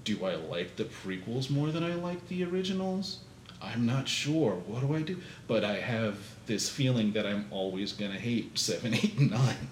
do 0.05 0.25
I 0.25 0.35
like 0.35 0.75
the 0.77 0.85
prequels 0.85 1.51
more 1.51 1.71
than 1.71 1.85
I 1.85 1.95
like 1.95 2.29
the 2.29 2.45
originals? 2.45 3.21
I'm 3.61 3.87
not 3.87 4.09
sure. 4.09 4.55
What 4.67 4.81
do 4.81 4.95
I 4.97 5.03
do? 5.03 5.19
But 5.47 5.63
I 5.63 5.75
have 5.75 6.17
this 6.47 6.69
feeling 6.69 7.13
that 7.13 7.27
I'm 7.27 7.47
always 7.53 7.93
gonna 7.93 8.19
hate 8.19 8.59
seven, 8.59 8.93
eight, 8.95 9.17
and 9.19 9.31
nine. 9.31 9.69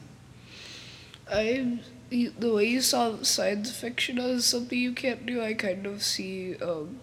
I 1.28 1.80
you- 2.10 2.34
the 2.38 2.52
way 2.52 2.64
you 2.66 2.80
saw 2.80 3.22
science 3.22 3.70
fiction 3.70 4.18
as 4.18 4.44
something 4.44 4.78
you 4.78 4.92
can't 4.92 5.24
do, 5.26 5.42
I 5.42 5.54
kind 5.54 5.86
of 5.86 6.02
see 6.02 6.56
um, 6.56 7.00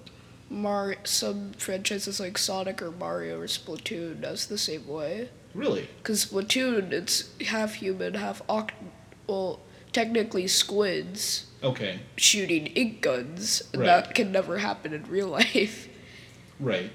Mar 0.49 0.95
some 1.03 1.53
franchises 1.57 2.19
like 2.19 2.37
Sonic 2.37 2.81
or 2.81 2.91
Mario 2.91 3.39
or 3.39 3.47
Splatoon 3.47 4.23
as 4.23 4.47
the 4.47 4.57
same 4.57 4.87
way. 4.87 5.29
Really? 5.53 5.87
Because 5.97 6.25
Splatoon, 6.25 6.91
it's 6.91 7.29
half 7.47 7.75
human, 7.75 8.13
half 8.15 8.45
oct. 8.47 8.71
Well, 9.27 9.59
technically 9.91 10.47
squids 10.47 11.45
Okay. 11.63 11.99
shooting 12.15 12.67
ink 12.67 13.01
guns. 13.01 13.63
and 13.73 13.81
Right. 13.81 13.87
That 13.87 14.15
can 14.15 14.31
never 14.31 14.59
happen 14.59 14.93
in 14.93 15.03
real 15.03 15.27
life. 15.41 15.89
Right. 16.59 16.91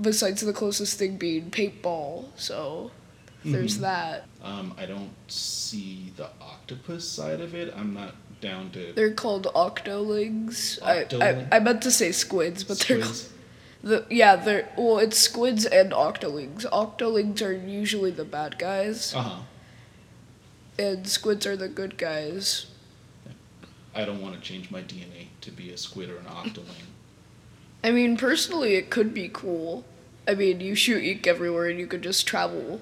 Besides 0.00 0.42
the 0.42 0.52
closest 0.52 0.98
thing 0.98 1.16
being 1.16 1.50
paintball, 1.50 2.26
so 2.36 2.90
there's 3.44 3.78
Mhm. 3.78 3.80
that. 3.82 4.26
Um, 4.42 4.74
I 4.78 4.86
don't 4.86 5.10
see 5.28 6.12
the 6.16 6.28
octopus 6.40 7.08
side 7.08 7.40
of 7.40 7.54
it. 7.54 7.72
I'm 7.76 7.94
not 7.94 8.14
down 8.40 8.70
to 8.72 8.92
They're 8.92 9.12
called 9.14 9.46
octolings. 9.54 10.78
I, 10.82 11.06
I 11.24 11.46
I 11.56 11.58
meant 11.60 11.82
to 11.82 11.90
say 11.90 12.10
squids, 12.12 12.64
but 12.64 12.78
they're 12.80 13.04
the 13.84 14.04
yeah 14.10 14.36
they're 14.36 14.68
well 14.76 14.98
it's 14.98 15.18
squids 15.18 15.64
and 15.64 15.92
octolings. 15.92 16.64
Octolings 16.70 17.40
are 17.42 17.52
usually 17.52 18.10
the 18.10 18.24
bad 18.24 18.58
guys, 18.58 19.14
Uh 19.14 19.22
huh. 19.22 19.38
and 20.78 21.06
squids 21.08 21.46
are 21.46 21.56
the 21.56 21.68
good 21.68 21.96
guys. 21.98 22.66
I 23.94 24.04
don't 24.04 24.22
want 24.22 24.34
to 24.34 24.40
change 24.40 24.70
my 24.70 24.80
DNA 24.80 25.28
to 25.42 25.50
be 25.50 25.70
a 25.70 25.76
squid 25.76 26.08
or 26.10 26.16
an 26.18 26.24
octoling. 26.24 26.86
I 27.84 27.90
mean, 27.90 28.16
personally, 28.16 28.74
it 28.76 28.88
could 28.90 29.12
be 29.12 29.28
cool. 29.32 29.84
I 30.26 30.34
mean, 30.34 30.60
you 30.60 30.74
shoot 30.74 31.02
ink 31.04 31.26
everywhere, 31.26 31.68
and 31.68 31.78
you 31.78 31.86
could 31.86 32.02
just 32.02 32.26
travel 32.26 32.80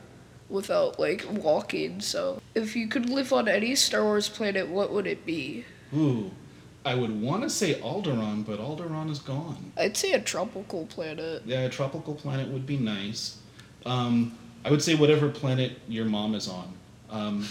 without 0.50 0.98
like 0.98 1.24
walking. 1.30 2.00
So, 2.00 2.40
if 2.54 2.76
you 2.76 2.88
could 2.88 3.08
live 3.08 3.32
on 3.32 3.48
any 3.48 3.74
Star 3.74 4.02
Wars 4.02 4.28
planet, 4.28 4.68
what 4.68 4.92
would 4.92 5.06
it 5.06 5.24
be? 5.24 5.64
Ooh, 5.94 6.30
I 6.84 6.94
would 6.94 7.20
want 7.20 7.42
to 7.42 7.50
say 7.50 7.74
Alderaan, 7.80 8.44
but 8.44 8.58
Alderaan 8.58 9.10
is 9.10 9.18
gone. 9.18 9.72
I'd 9.76 9.96
say 9.96 10.12
a 10.12 10.20
tropical 10.20 10.86
planet. 10.86 11.42
Yeah, 11.44 11.60
a 11.60 11.68
tropical 11.68 12.14
planet 12.14 12.48
would 12.48 12.66
be 12.66 12.76
nice. 12.76 13.38
Um, 13.86 14.36
I 14.64 14.70
would 14.70 14.82
say 14.82 14.94
whatever 14.94 15.28
planet 15.28 15.78
your 15.88 16.04
mom 16.04 16.34
is 16.34 16.48
on. 16.48 16.72
Um, 17.10 17.46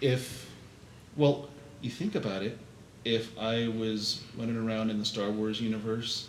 if, 0.00 0.50
well, 1.16 1.48
you 1.80 1.90
think 1.90 2.14
about 2.14 2.42
it, 2.42 2.58
if 3.04 3.36
I 3.38 3.68
was 3.68 4.22
running 4.36 4.56
around 4.56 4.90
in 4.90 4.98
the 4.98 5.04
Star 5.04 5.30
Wars 5.30 5.60
universe 5.60 6.28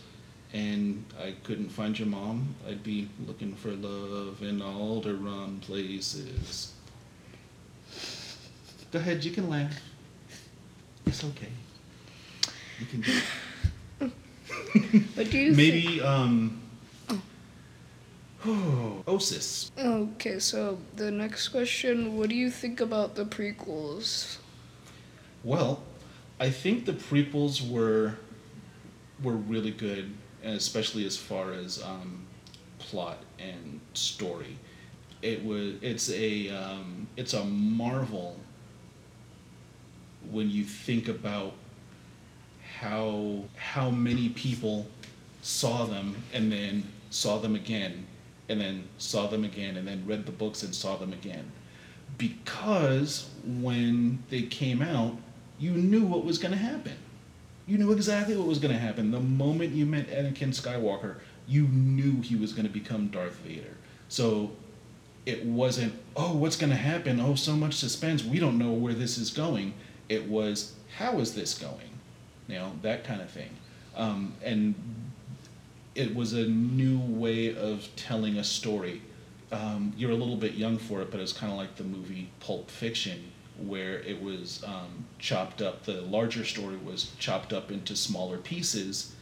and 0.53 1.05
I 1.21 1.35
couldn't 1.43 1.69
find 1.69 1.97
your 1.97 2.07
mom, 2.07 2.55
I'd 2.67 2.83
be 2.83 3.09
looking 3.27 3.53
for 3.53 3.71
love 3.71 4.41
in 4.41 4.61
all 4.61 5.01
the 5.01 5.13
wrong 5.13 5.59
places. 5.61 6.73
Go 8.91 8.99
ahead, 8.99 9.23
you 9.23 9.31
can 9.31 9.49
laugh. 9.49 9.79
It's 11.05 11.23
okay. 11.23 11.49
You 12.79 12.85
can 12.85 13.01
do 13.01 13.11
it. 13.11 13.23
What 15.15 15.29
do 15.29 15.37
you 15.37 15.53
think? 15.53 15.57
Maybe 15.57 16.01
um 16.01 16.61
Oh, 18.45 19.03
Osis. 19.07 19.69
Okay, 19.77 20.39
so 20.39 20.77
the 20.95 21.11
next 21.11 21.49
question 21.49 22.17
what 22.17 22.29
do 22.29 22.35
you 22.35 22.49
think 22.49 22.79
about 22.79 23.15
the 23.15 23.25
prequels? 23.25 24.37
Well, 25.43 25.83
I 26.39 26.49
think 26.49 26.85
the 26.85 26.93
prequels 26.93 27.67
were 27.69 28.15
were 29.21 29.35
really 29.35 29.71
good, 29.71 30.13
especially 30.43 31.05
as 31.05 31.17
far 31.17 31.53
as 31.53 31.81
um, 31.83 32.25
plot 32.77 33.17
and 33.39 33.79
story. 33.93 34.57
It 35.21 35.43
was 35.43 35.75
it's 35.81 36.09
a 36.11 36.49
um, 36.49 37.07
it's 37.17 37.33
a 37.33 37.43
marvel 37.43 38.37
when 40.31 40.49
you 40.49 40.63
think 40.63 41.07
about 41.07 41.53
how 42.79 43.43
how 43.55 43.89
many 43.89 44.29
people 44.29 44.87
saw 45.41 45.85
them 45.85 46.15
and 46.33 46.51
then 46.51 46.83
saw 47.09 47.37
them 47.37 47.55
again 47.55 48.05
and 48.47 48.59
then 48.59 48.83
saw 48.97 49.27
them 49.27 49.43
again 49.43 49.77
and 49.77 49.87
then 49.87 50.03
read 50.05 50.25
the 50.25 50.31
books 50.31 50.63
and 50.63 50.73
saw 50.73 50.97
them 50.97 51.13
again 51.13 51.51
because 52.17 53.29
when 53.45 54.21
they 54.29 54.41
came 54.41 54.81
out 54.81 55.15
you 55.57 55.71
knew 55.71 56.03
what 56.03 56.25
was 56.25 56.37
going 56.37 56.51
to 56.51 56.57
happen 56.57 56.95
you 57.69 57.77
knew 57.77 57.91
exactly 57.91 58.35
what 58.35 58.47
was 58.47 58.59
going 58.59 58.73
to 58.73 58.79
happen. 58.79 59.11
The 59.11 59.19
moment 59.19 59.73
you 59.73 59.85
met 59.85 60.07
Anakin 60.07 60.49
Skywalker 60.49 61.17
you 61.49 61.63
knew 61.63 62.21
he 62.21 62.35
was 62.35 62.53
going 62.53 62.67
to 62.67 62.71
become 62.71 63.07
Darth 63.07 63.37
Vader. 63.37 63.75
So 64.07 64.51
it 65.25 65.45
wasn't 65.45 65.93
oh 66.15 66.35
what's 66.35 66.55
going 66.55 66.69
to 66.69 66.75
happen? 66.75 67.19
Oh 67.19 67.35
so 67.35 67.53
much 67.55 67.73
suspense. 67.73 68.23
We 68.23 68.39
don't 68.39 68.57
know 68.57 68.71
where 68.71 68.93
this 68.93 69.17
is 69.17 69.31
going. 69.31 69.73
It 70.07 70.29
was 70.29 70.73
how 70.97 71.19
is 71.19 71.33
this 71.33 71.57
going? 71.57 71.89
You 72.47 72.55
know 72.55 72.71
that 72.83 73.03
kind 73.03 73.21
of 73.21 73.29
thing. 73.29 73.49
Um, 73.95 74.33
and 74.43 74.75
it 75.95 76.15
was 76.15 76.33
a 76.33 76.45
new 76.45 76.99
way 76.99 77.55
of 77.55 77.87
telling 77.95 78.37
a 78.37 78.43
story. 78.43 79.01
Um, 79.51 79.93
you're 79.97 80.11
a 80.11 80.15
little 80.15 80.37
bit 80.37 80.53
young 80.53 80.77
for 80.77 81.01
it 81.01 81.09
but 81.09 81.19
it's 81.19 81.33
kind 81.33 81.51
of 81.51 81.57
like 81.57 81.75
the 81.75 81.83
movie 81.83 82.29
pulp 82.39 82.69
fiction 82.69 83.31
where 83.61 83.99
it 83.99 84.21
was 84.21 84.63
um, 84.65 85.05
chopped 85.17 85.61
up 85.61 85.83
the 85.83 86.01
larger 86.01 86.45
story 86.45 86.77
was 86.77 87.11
chopped 87.19 87.53
up 87.53 87.71
into 87.71 87.95
smaller 87.95 88.37
pieces 88.37 89.15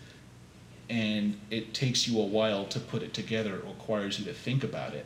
and 0.90 1.38
it 1.50 1.74
takes 1.74 2.08
you 2.08 2.20
a 2.20 2.26
while 2.26 2.66
to 2.66 2.80
put 2.80 3.04
it 3.04 3.14
together 3.14 3.56
it 3.56 3.66
requires 3.66 4.20
you 4.20 4.26
to 4.26 4.34
think 4.34 4.64
about 4.64 4.94
it 4.94 5.06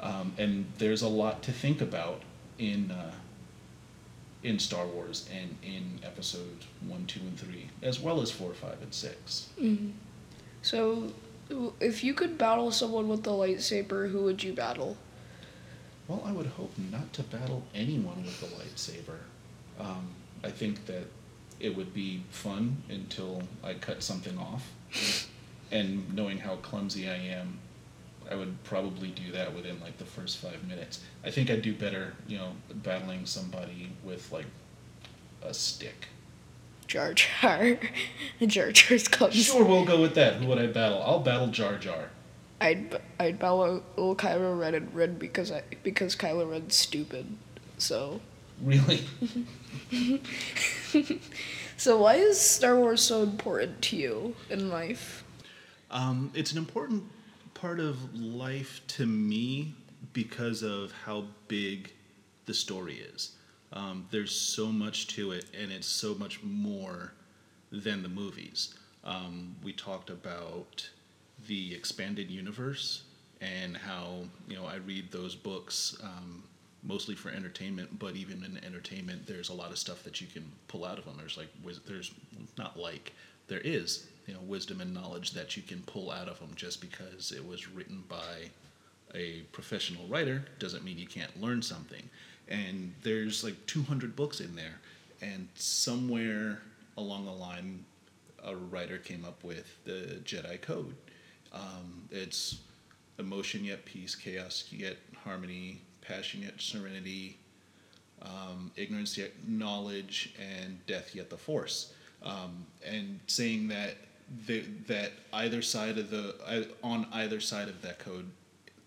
um, 0.00 0.32
and 0.38 0.66
there's 0.78 1.02
a 1.02 1.08
lot 1.08 1.42
to 1.42 1.52
think 1.52 1.80
about 1.80 2.22
in 2.58 2.90
uh, 2.90 3.12
in 4.42 4.58
Star 4.58 4.86
Wars 4.86 5.28
and 5.32 5.56
in 5.62 6.00
episodes 6.04 6.66
one, 6.86 7.06
two, 7.06 7.20
and 7.20 7.38
three, 7.38 7.68
as 7.82 8.00
well 8.00 8.20
as 8.20 8.30
four, 8.30 8.52
five, 8.54 8.78
and 8.82 8.92
6 8.92 9.48
Mm-hmm. 9.60 9.90
So, 10.62 11.12
if 11.80 12.04
you 12.04 12.14
could 12.14 12.38
battle 12.38 12.70
someone 12.70 13.08
with 13.08 13.26
a 13.26 13.30
lightsaber, 13.30 14.10
who 14.10 14.22
would 14.22 14.42
you 14.42 14.52
battle? 14.52 14.96
Well, 16.12 16.22
I 16.26 16.32
would 16.32 16.46
hope 16.46 16.72
not 16.90 17.10
to 17.14 17.22
battle 17.22 17.62
anyone 17.74 18.22
with 18.22 18.42
a 18.42 18.46
lightsaber. 18.46 19.20
Um, 19.80 20.08
I 20.44 20.50
think 20.50 20.84
that 20.84 21.06
it 21.58 21.74
would 21.74 21.94
be 21.94 22.22
fun 22.28 22.82
until 22.90 23.42
I 23.64 23.72
cut 23.72 24.02
something 24.02 24.36
off. 24.36 24.70
and 25.70 26.14
knowing 26.14 26.36
how 26.36 26.56
clumsy 26.56 27.08
I 27.08 27.14
am, 27.14 27.60
I 28.30 28.34
would 28.34 28.62
probably 28.62 29.08
do 29.08 29.32
that 29.32 29.54
within 29.54 29.80
like 29.80 29.96
the 29.96 30.04
first 30.04 30.36
five 30.36 30.68
minutes. 30.68 31.00
I 31.24 31.30
think 31.30 31.48
I'd 31.48 31.62
do 31.62 31.72
better, 31.72 32.12
you 32.28 32.36
know, 32.36 32.52
battling 32.74 33.24
somebody 33.24 33.92
with 34.04 34.30
like 34.30 34.46
a 35.42 35.54
stick. 35.54 36.08
Jar 36.88 37.14
Jar. 37.14 37.78
Jar 38.46 38.70
Jar's 38.70 39.08
comes. 39.08 39.34
Sure, 39.34 39.64
we'll 39.64 39.86
go 39.86 39.98
with 39.98 40.14
that. 40.16 40.34
Who 40.34 40.46
would 40.48 40.58
I 40.58 40.66
battle? 40.66 41.02
I'll 41.02 41.20
battle 41.20 41.46
Jar 41.46 41.78
Jar. 41.78 42.10
I'd 42.62 43.00
I'd 43.18 43.38
battle 43.38 43.82
little 43.96 44.16
Kylo 44.16 44.58
Ren 44.58 44.74
and 44.74 44.94
Ren 44.94 45.14
because 45.14 45.50
I 45.50 45.62
because 45.82 46.16
Kylo 46.16 46.50
Ren's 46.50 46.74
stupid. 46.74 47.26
So 47.78 48.20
Really? 48.62 49.02
so 51.76 51.98
why 51.98 52.14
is 52.14 52.40
Star 52.40 52.76
Wars 52.76 53.02
so 53.02 53.22
important 53.22 53.82
to 53.82 53.96
you 53.96 54.36
in 54.50 54.70
life? 54.70 55.24
Um, 55.90 56.30
it's 56.34 56.52
an 56.52 56.58
important 56.58 57.02
part 57.54 57.80
of 57.80 58.14
life 58.14 58.80
to 58.88 59.06
me 59.06 59.74
because 60.12 60.62
of 60.62 60.92
how 61.04 61.24
big 61.48 61.92
the 62.46 62.54
story 62.54 63.04
is. 63.14 63.32
Um, 63.72 64.06
there's 64.10 64.34
so 64.34 64.66
much 64.66 65.08
to 65.08 65.32
it, 65.32 65.46
and 65.58 65.72
it's 65.72 65.86
so 65.86 66.14
much 66.14 66.42
more 66.42 67.14
than 67.72 68.02
the 68.02 68.08
movies. 68.08 68.74
Um, 69.02 69.56
we 69.62 69.72
talked 69.72 70.10
about 70.10 70.88
the 71.46 71.74
expanded 71.74 72.30
universe 72.30 73.02
and 73.40 73.76
how 73.76 74.24
you 74.48 74.56
know 74.56 74.66
I 74.66 74.76
read 74.76 75.10
those 75.10 75.34
books 75.34 75.96
um, 76.02 76.42
mostly 76.82 77.14
for 77.14 77.30
entertainment, 77.30 77.98
but 77.98 78.16
even 78.16 78.44
in 78.44 78.62
entertainment, 78.64 79.26
there's 79.26 79.48
a 79.48 79.54
lot 79.54 79.70
of 79.70 79.78
stuff 79.78 80.02
that 80.04 80.20
you 80.20 80.26
can 80.26 80.50
pull 80.68 80.84
out 80.84 80.98
of 80.98 81.04
them. 81.04 81.14
There's 81.18 81.36
like 81.36 81.48
there's 81.86 82.12
not 82.58 82.78
like 82.78 83.12
there 83.48 83.60
is 83.60 84.06
you 84.26 84.34
know 84.34 84.40
wisdom 84.40 84.80
and 84.80 84.94
knowledge 84.94 85.32
that 85.32 85.56
you 85.56 85.62
can 85.62 85.82
pull 85.82 86.10
out 86.10 86.28
of 86.28 86.38
them 86.38 86.50
just 86.54 86.80
because 86.80 87.32
it 87.32 87.46
was 87.46 87.68
written 87.68 88.04
by 88.08 88.50
a 89.14 89.42
professional 89.52 90.06
writer 90.06 90.44
doesn't 90.58 90.84
mean 90.84 90.98
you 90.98 91.06
can't 91.06 91.40
learn 91.40 91.60
something. 91.62 92.08
And 92.48 92.94
there's 93.02 93.44
like 93.44 93.66
200 93.66 94.16
books 94.16 94.40
in 94.40 94.56
there, 94.56 94.80
and 95.20 95.48
somewhere 95.54 96.60
along 96.96 97.24
the 97.24 97.32
line, 97.32 97.84
a 98.44 98.54
writer 98.54 98.98
came 98.98 99.24
up 99.24 99.42
with 99.44 99.76
the 99.84 100.20
Jedi 100.24 100.60
Code. 100.60 100.94
Um, 101.52 102.08
it's 102.10 102.60
emotion 103.18 103.64
yet 103.64 103.84
peace, 103.84 104.14
chaos 104.14 104.64
yet 104.70 104.96
harmony, 105.24 105.82
passion 106.00 106.42
yet 106.42 106.60
serenity, 106.60 107.38
um, 108.22 108.70
ignorance 108.76 109.16
yet 109.18 109.32
knowledge, 109.46 110.34
and 110.40 110.84
death 110.86 111.14
yet 111.14 111.30
the 111.30 111.36
force. 111.36 111.92
Um, 112.22 112.66
and 112.86 113.20
saying 113.26 113.68
that 113.68 113.96
the, 114.46 114.60
that 114.86 115.12
either 115.32 115.62
side 115.62 115.98
of 115.98 116.10
the 116.10 116.68
on 116.82 117.06
either 117.12 117.40
side 117.40 117.68
of 117.68 117.82
that 117.82 117.98
code, 117.98 118.30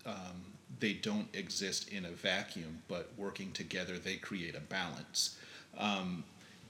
um, 0.04 0.44
they 0.80 0.94
don't 0.94 1.28
exist 1.34 1.88
in 1.90 2.04
a 2.06 2.10
vacuum, 2.10 2.82
but 2.88 3.10
working 3.16 3.52
together, 3.52 3.98
they 3.98 4.16
create 4.16 4.54
a 4.54 4.60
balance. 4.60 5.38
Um, 5.78 6.24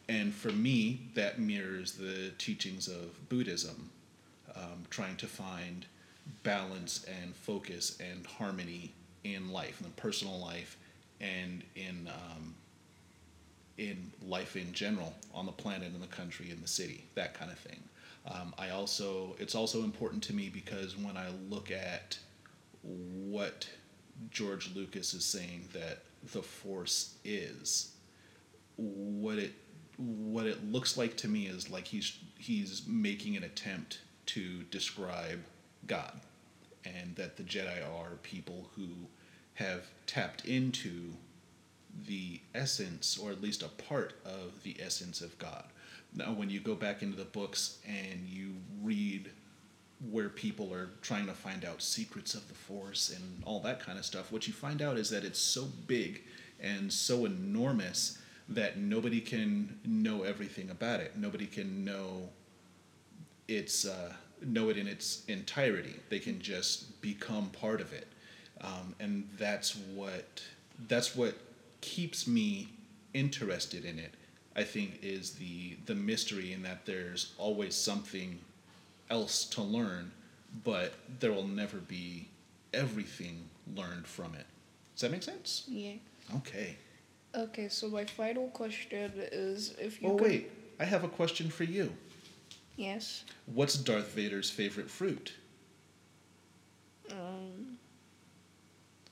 and 0.08 0.32
for 0.34 0.52
me, 0.52 1.08
that 1.14 1.40
mirrors 1.40 1.92
the 1.92 2.30
teachings 2.38 2.86
of 2.86 3.28
Buddhism, 3.28 3.90
um, 4.56 4.84
trying 4.90 5.16
to 5.16 5.26
find 5.26 5.86
balance 6.42 7.04
and 7.22 7.34
focus 7.34 7.98
and 8.00 8.26
harmony 8.26 8.92
in 9.24 9.50
life, 9.50 9.80
in 9.80 9.86
the 9.86 9.92
personal 9.92 10.38
life, 10.38 10.76
and 11.20 11.62
in 11.74 12.08
um, 12.08 12.54
in 13.78 14.10
life 14.26 14.56
in 14.56 14.72
general 14.72 15.14
on 15.34 15.46
the 15.46 15.52
planet, 15.52 15.92
in 15.94 16.00
the 16.00 16.06
country, 16.06 16.50
in 16.50 16.60
the 16.62 16.68
city, 16.68 17.04
that 17.14 17.34
kind 17.34 17.50
of 17.50 17.58
thing. 17.58 17.82
Um, 18.28 18.54
I 18.58 18.70
also 18.70 19.36
it's 19.38 19.54
also 19.54 19.82
important 19.82 20.22
to 20.24 20.34
me 20.34 20.48
because 20.48 20.96
when 20.96 21.16
I 21.16 21.28
look 21.48 21.70
at 21.70 22.18
what 22.82 23.68
George 24.30 24.74
Lucas 24.74 25.14
is 25.14 25.24
saying 25.24 25.68
that 25.72 26.02
the 26.32 26.42
Force 26.42 27.14
is, 27.24 27.92
what 28.76 29.38
it 29.38 29.52
what 29.96 30.46
it 30.46 30.64
looks 30.70 30.96
like 30.96 31.16
to 31.18 31.28
me 31.28 31.46
is 31.46 31.70
like 31.70 31.86
he's 31.86 32.18
he's 32.38 32.82
making 32.86 33.36
an 33.36 33.44
attempt 33.44 34.00
to 34.26 34.62
describe 34.64 35.40
God, 35.86 36.20
and 36.84 37.16
that 37.16 37.36
the 37.36 37.42
Jedi 37.42 37.82
are 37.82 38.16
people 38.22 38.68
who 38.76 38.88
have 39.54 39.86
tapped 40.06 40.44
into 40.44 41.12
the 42.06 42.40
essence, 42.54 43.16
or 43.18 43.30
at 43.30 43.40
least 43.40 43.62
a 43.62 43.68
part 43.68 44.14
of 44.24 44.62
the 44.62 44.76
essence 44.84 45.20
of 45.20 45.38
God. 45.38 45.64
Now, 46.14 46.32
when 46.32 46.50
you 46.50 46.60
go 46.60 46.74
back 46.74 47.02
into 47.02 47.16
the 47.16 47.24
books 47.24 47.78
and 47.86 48.26
you 48.26 48.54
read 48.82 49.30
where 50.10 50.28
people 50.28 50.74
are 50.74 50.90
trying 51.00 51.26
to 51.26 51.32
find 51.32 51.64
out 51.64 51.80
secrets 51.80 52.34
of 52.34 52.46
the 52.48 52.54
Force 52.54 53.14
and 53.14 53.42
all 53.44 53.60
that 53.60 53.80
kind 53.80 53.98
of 53.98 54.04
stuff, 54.04 54.30
what 54.30 54.46
you 54.46 54.52
find 54.52 54.82
out 54.82 54.98
is 54.98 55.08
that 55.10 55.24
it's 55.24 55.38
so 55.38 55.68
big 55.86 56.22
and 56.60 56.92
so 56.92 57.24
enormous 57.24 58.18
that 58.48 58.76
nobody 58.78 59.20
can 59.20 59.78
know 59.84 60.22
everything 60.22 60.70
about 60.70 61.00
it. 61.00 61.16
Nobody 61.16 61.46
can 61.46 61.84
know 61.84 62.28
its 63.48 63.84
uh, 63.84 64.12
know 64.42 64.68
it 64.68 64.76
in 64.76 64.86
its 64.86 65.24
entirety. 65.28 65.96
They 66.08 66.18
can 66.18 66.40
just 66.40 67.00
become 67.00 67.50
part 67.50 67.80
of 67.80 67.92
it, 67.92 68.06
um, 68.60 68.94
and 69.00 69.28
that's 69.38 69.76
what 69.94 70.42
that's 70.88 71.14
what 71.16 71.34
keeps 71.80 72.26
me 72.26 72.68
interested 73.14 73.84
in 73.84 73.98
it. 73.98 74.14
I 74.54 74.64
think 74.64 75.00
is 75.02 75.32
the 75.32 75.76
the 75.86 75.94
mystery 75.94 76.52
in 76.52 76.62
that 76.62 76.86
there's 76.86 77.32
always 77.38 77.74
something 77.74 78.38
else 79.10 79.44
to 79.46 79.62
learn, 79.62 80.12
but 80.64 80.94
there 81.20 81.32
will 81.32 81.46
never 81.46 81.78
be 81.78 82.28
everything 82.72 83.48
learned 83.74 84.06
from 84.06 84.34
it. 84.34 84.46
Does 84.94 85.02
that 85.02 85.10
make 85.10 85.22
sense? 85.22 85.64
Yeah. 85.68 85.92
Okay. 86.36 86.76
Okay, 87.34 87.68
so 87.68 87.88
my 87.88 88.04
final 88.04 88.48
question 88.48 89.12
is 89.30 89.74
if 89.78 90.00
you 90.00 90.08
Oh 90.08 90.16
could 90.16 90.22
wait, 90.22 90.50
I 90.80 90.84
have 90.84 91.04
a 91.04 91.08
question 91.08 91.50
for 91.50 91.64
you. 91.64 91.92
Yes. 92.76 93.24
What's 93.46 93.74
Darth 93.76 94.12
Vader's 94.14 94.50
favorite 94.50 94.90
fruit? 94.90 95.32
Um 97.10 97.78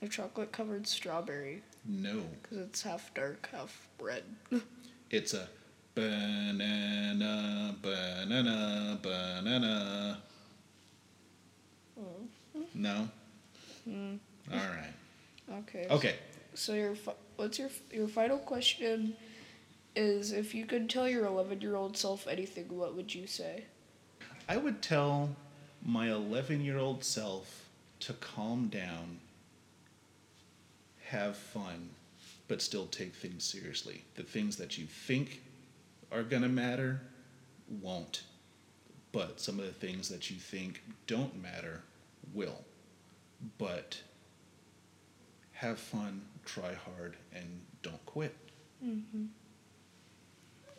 A 0.01 0.07
chocolate 0.07 0.51
covered 0.51 0.87
strawberry. 0.87 1.63
No. 1.85 2.23
Because 2.41 2.57
it's 2.59 2.81
half 2.83 3.13
dark, 3.13 3.49
half 3.51 3.87
red. 3.99 4.23
It's 5.11 5.33
a 5.35 5.47
banana, 5.93 7.75
banana, 7.81 8.99
banana. 9.01 10.17
No? 12.73 13.07
Mm, 13.87 14.19
All 14.51 14.57
right. 14.57 14.93
okay. 15.59 15.87
Okay. 15.89 16.15
So 16.55 16.73
your 16.73 16.95
what's 17.35 17.59
your 17.59 17.69
your 17.91 18.07
final 18.07 18.37
question 18.39 19.15
is 19.95 20.31
if 20.31 20.53
you 20.53 20.65
could 20.65 20.89
tell 20.89 21.07
your 21.07 21.25
11 21.25 21.61
year 21.61 21.75
old 21.75 21.97
self 21.97 22.27
anything, 22.27 22.67
what 22.69 22.95
would 22.95 23.13
you 23.13 23.27
say? 23.27 23.65
I 24.47 24.57
would 24.57 24.81
tell 24.81 25.35
my 25.83 26.11
11 26.11 26.63
year 26.63 26.77
old 26.77 27.03
self 27.03 27.69
to 28.01 28.13
calm 28.13 28.67
down, 28.67 29.19
have 31.05 31.37
fun, 31.37 31.89
but 32.47 32.61
still 32.61 32.87
take 32.87 33.15
things 33.15 33.43
seriously. 33.43 34.03
The 34.15 34.23
things 34.23 34.57
that 34.57 34.77
you 34.77 34.85
think 34.85 35.41
are 36.11 36.23
going 36.23 36.43
to 36.43 36.49
matter 36.49 37.01
won't. 37.81 38.23
But 39.11 39.39
some 39.39 39.59
of 39.59 39.65
the 39.65 39.71
things 39.71 40.09
that 40.09 40.29
you 40.29 40.37
think 40.37 40.83
don't 41.07 41.41
matter 41.41 41.81
will. 42.33 42.63
But 43.57 44.01
have 45.53 45.79
fun, 45.79 46.21
try 46.43 46.73
hard, 46.73 47.15
and 47.33 47.61
don't 47.81 48.05
quit. 48.05 48.35
Mm-hmm. 48.83 49.25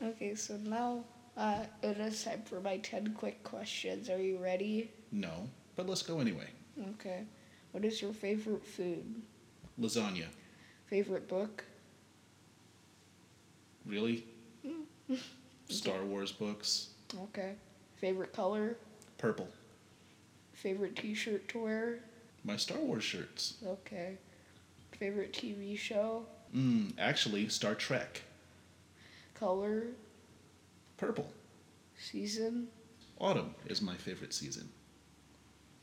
Okay, 0.03 0.35
so 0.35 0.57
now 0.59 1.05
uh, 1.37 1.65
it 1.83 1.99
is 1.99 2.25
time 2.25 2.43
for 2.45 2.61
my 2.61 2.79
10 2.79 3.15
quick 3.15 3.43
questions. 3.43 4.11
Are 4.11 4.21
you 4.21 4.39
ready? 4.39 4.91
No, 5.13 5.49
but 5.75 5.89
let's 5.89 6.03
go 6.03 6.21
anyway. 6.21 6.49
Okay. 6.95 7.25
What 7.73 7.85
is 7.85 8.01
your 8.03 8.13
favorite 8.13 8.65
food? 8.65 9.23
Lasagna. 9.81 10.27
Favorite 10.87 11.29
book? 11.29 11.65
Really? 13.87 14.25
Star 15.69 16.03
Wars 16.05 16.33
books. 16.33 16.89
Okay. 17.25 17.55
Favorite 17.97 18.33
color? 18.33 18.77
Purple. 19.19 19.49
Favorite 20.53 20.97
t 20.97 21.15
shirt 21.15 21.49
to 21.49 21.63
wear? 21.63 22.01
My 22.45 22.57
Star 22.57 22.79
Wars 22.79 23.05
shirts. 23.05 23.55
Okay. 23.67 24.19
Favorite 24.99 25.33
TV 25.33 25.79
show? 25.79 26.27
Mm, 26.55 26.93
actually, 26.99 27.49
Star 27.49 27.75
Trek. 27.75 28.23
Color? 29.39 29.89
Purple. 30.97 31.31
Season? 31.99 32.69
Autumn 33.19 33.55
is 33.67 33.83
my 33.83 33.95
favorite 33.95 34.33
season. 34.33 34.69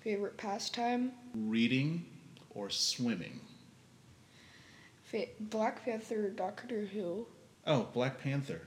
Favorite 0.02 0.38
pastime? 0.38 1.12
Reading 1.36 2.06
or 2.50 2.70
swimming. 2.70 3.40
Fa- 5.04 5.28
Black 5.40 5.86
Panther 5.86 6.28
or 6.28 6.30
Doctor 6.30 6.86
Who? 6.94 7.28
Oh, 7.68 7.88
Black 7.94 8.20
Panther. 8.20 8.62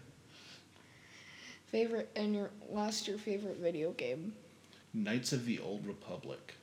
Favorite 1.66 2.10
and 2.14 2.34
your 2.34 2.50
last 2.70 3.08
your 3.08 3.18
favorite 3.18 3.58
video 3.58 3.90
game? 3.92 4.34
Knights 4.94 5.32
of 5.32 5.46
the 5.46 5.58
Old 5.58 5.84
Republic. 5.86 6.54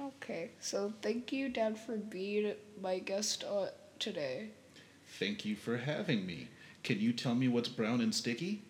Okay, 0.00 0.50
so 0.60 0.92
thank 1.02 1.30
you, 1.32 1.48
Dad, 1.48 1.78
for 1.78 1.96
being 1.96 2.54
my 2.80 2.98
guest 2.98 3.44
uh, 3.44 3.66
today. 3.98 4.50
Thank 5.18 5.46
you 5.46 5.56
for 5.56 5.78
having 5.78 6.26
me. 6.26 6.48
Can 6.82 7.00
you 7.00 7.12
tell 7.12 7.34
me 7.34 7.48
what's 7.48 7.70
brown 7.70 8.02
and 8.02 8.14
sticky? 8.14 8.62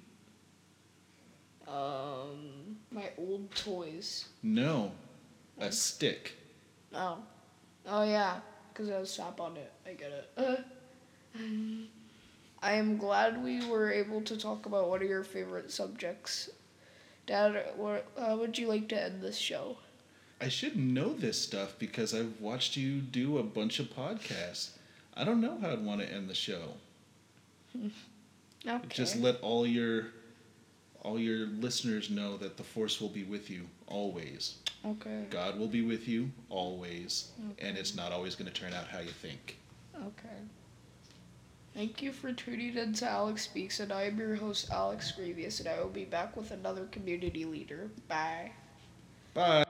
Um, 1.66 2.76
my 2.92 3.10
old 3.18 3.52
toys. 3.54 4.26
No. 4.44 4.92
A 5.58 5.72
stick. 5.72 6.34
Oh, 6.94 7.18
oh 7.86 8.04
yeah, 8.04 8.36
because 8.72 8.90
I 8.90 8.98
was 8.98 9.12
sap 9.12 9.40
on 9.40 9.56
it. 9.56 9.72
I 9.84 9.94
get 9.94 10.12
it. 10.12 10.30
Uh, 10.36 10.56
I 12.62 12.72
am 12.72 12.96
glad 12.96 13.42
we 13.42 13.66
were 13.66 13.90
able 13.92 14.20
to 14.22 14.36
talk 14.36 14.66
about 14.66 14.88
one 14.88 15.02
of 15.02 15.08
your 15.08 15.24
favorite 15.24 15.72
subjects. 15.72 16.50
Dad, 17.26 17.72
what, 17.76 18.06
how 18.16 18.36
would 18.36 18.56
you 18.56 18.68
like 18.68 18.88
to 18.90 19.02
end 19.02 19.20
this 19.20 19.36
show? 19.36 19.78
I 20.40 20.48
should 20.48 20.76
know 20.76 21.12
this 21.12 21.40
stuff 21.40 21.74
because 21.78 22.14
I've 22.14 22.40
watched 22.40 22.76
you 22.76 23.00
do 23.00 23.38
a 23.38 23.42
bunch 23.42 23.80
of 23.80 23.86
podcasts. 23.86 24.75
I 25.16 25.24
don't 25.24 25.40
know 25.40 25.58
how 25.60 25.70
I'd 25.70 25.84
want 25.84 26.00
to 26.00 26.12
end 26.12 26.28
the 26.28 26.34
show. 26.34 26.74
Okay. 28.66 28.88
Just 28.88 29.16
let 29.20 29.40
all 29.42 29.64
your 29.64 30.06
all 31.02 31.20
your 31.20 31.46
listeners 31.46 32.10
know 32.10 32.36
that 32.38 32.56
the 32.56 32.64
force 32.64 33.00
will 33.00 33.10
be 33.10 33.22
with 33.22 33.48
you 33.48 33.66
always. 33.86 34.56
okay. 34.84 35.24
God 35.30 35.56
will 35.56 35.68
be 35.68 35.82
with 35.82 36.08
you 36.08 36.32
always, 36.48 37.30
and 37.60 37.78
it's 37.78 37.94
not 37.94 38.10
always 38.10 38.34
going 38.34 38.50
to 38.50 38.60
turn 38.60 38.72
out 38.72 38.88
how 38.88 38.98
you 38.98 39.10
think. 39.10 39.58
Okay. 39.94 40.40
Thank 41.74 42.02
you 42.02 42.10
for 42.10 42.32
tuning 42.32 42.76
in 42.76 42.92
to 42.94 43.08
Alex 43.08 43.42
Speaks, 43.42 43.78
and 43.78 43.92
I 43.92 44.04
am 44.04 44.18
your 44.18 44.34
host, 44.34 44.68
Alex 44.72 45.12
Grevious, 45.16 45.60
and 45.60 45.68
I 45.68 45.78
will 45.80 45.88
be 45.90 46.04
back 46.06 46.36
with 46.36 46.50
another 46.50 46.86
community 46.86 47.44
leader. 47.44 47.88
Bye. 48.08 48.50
Bye. 49.32 49.64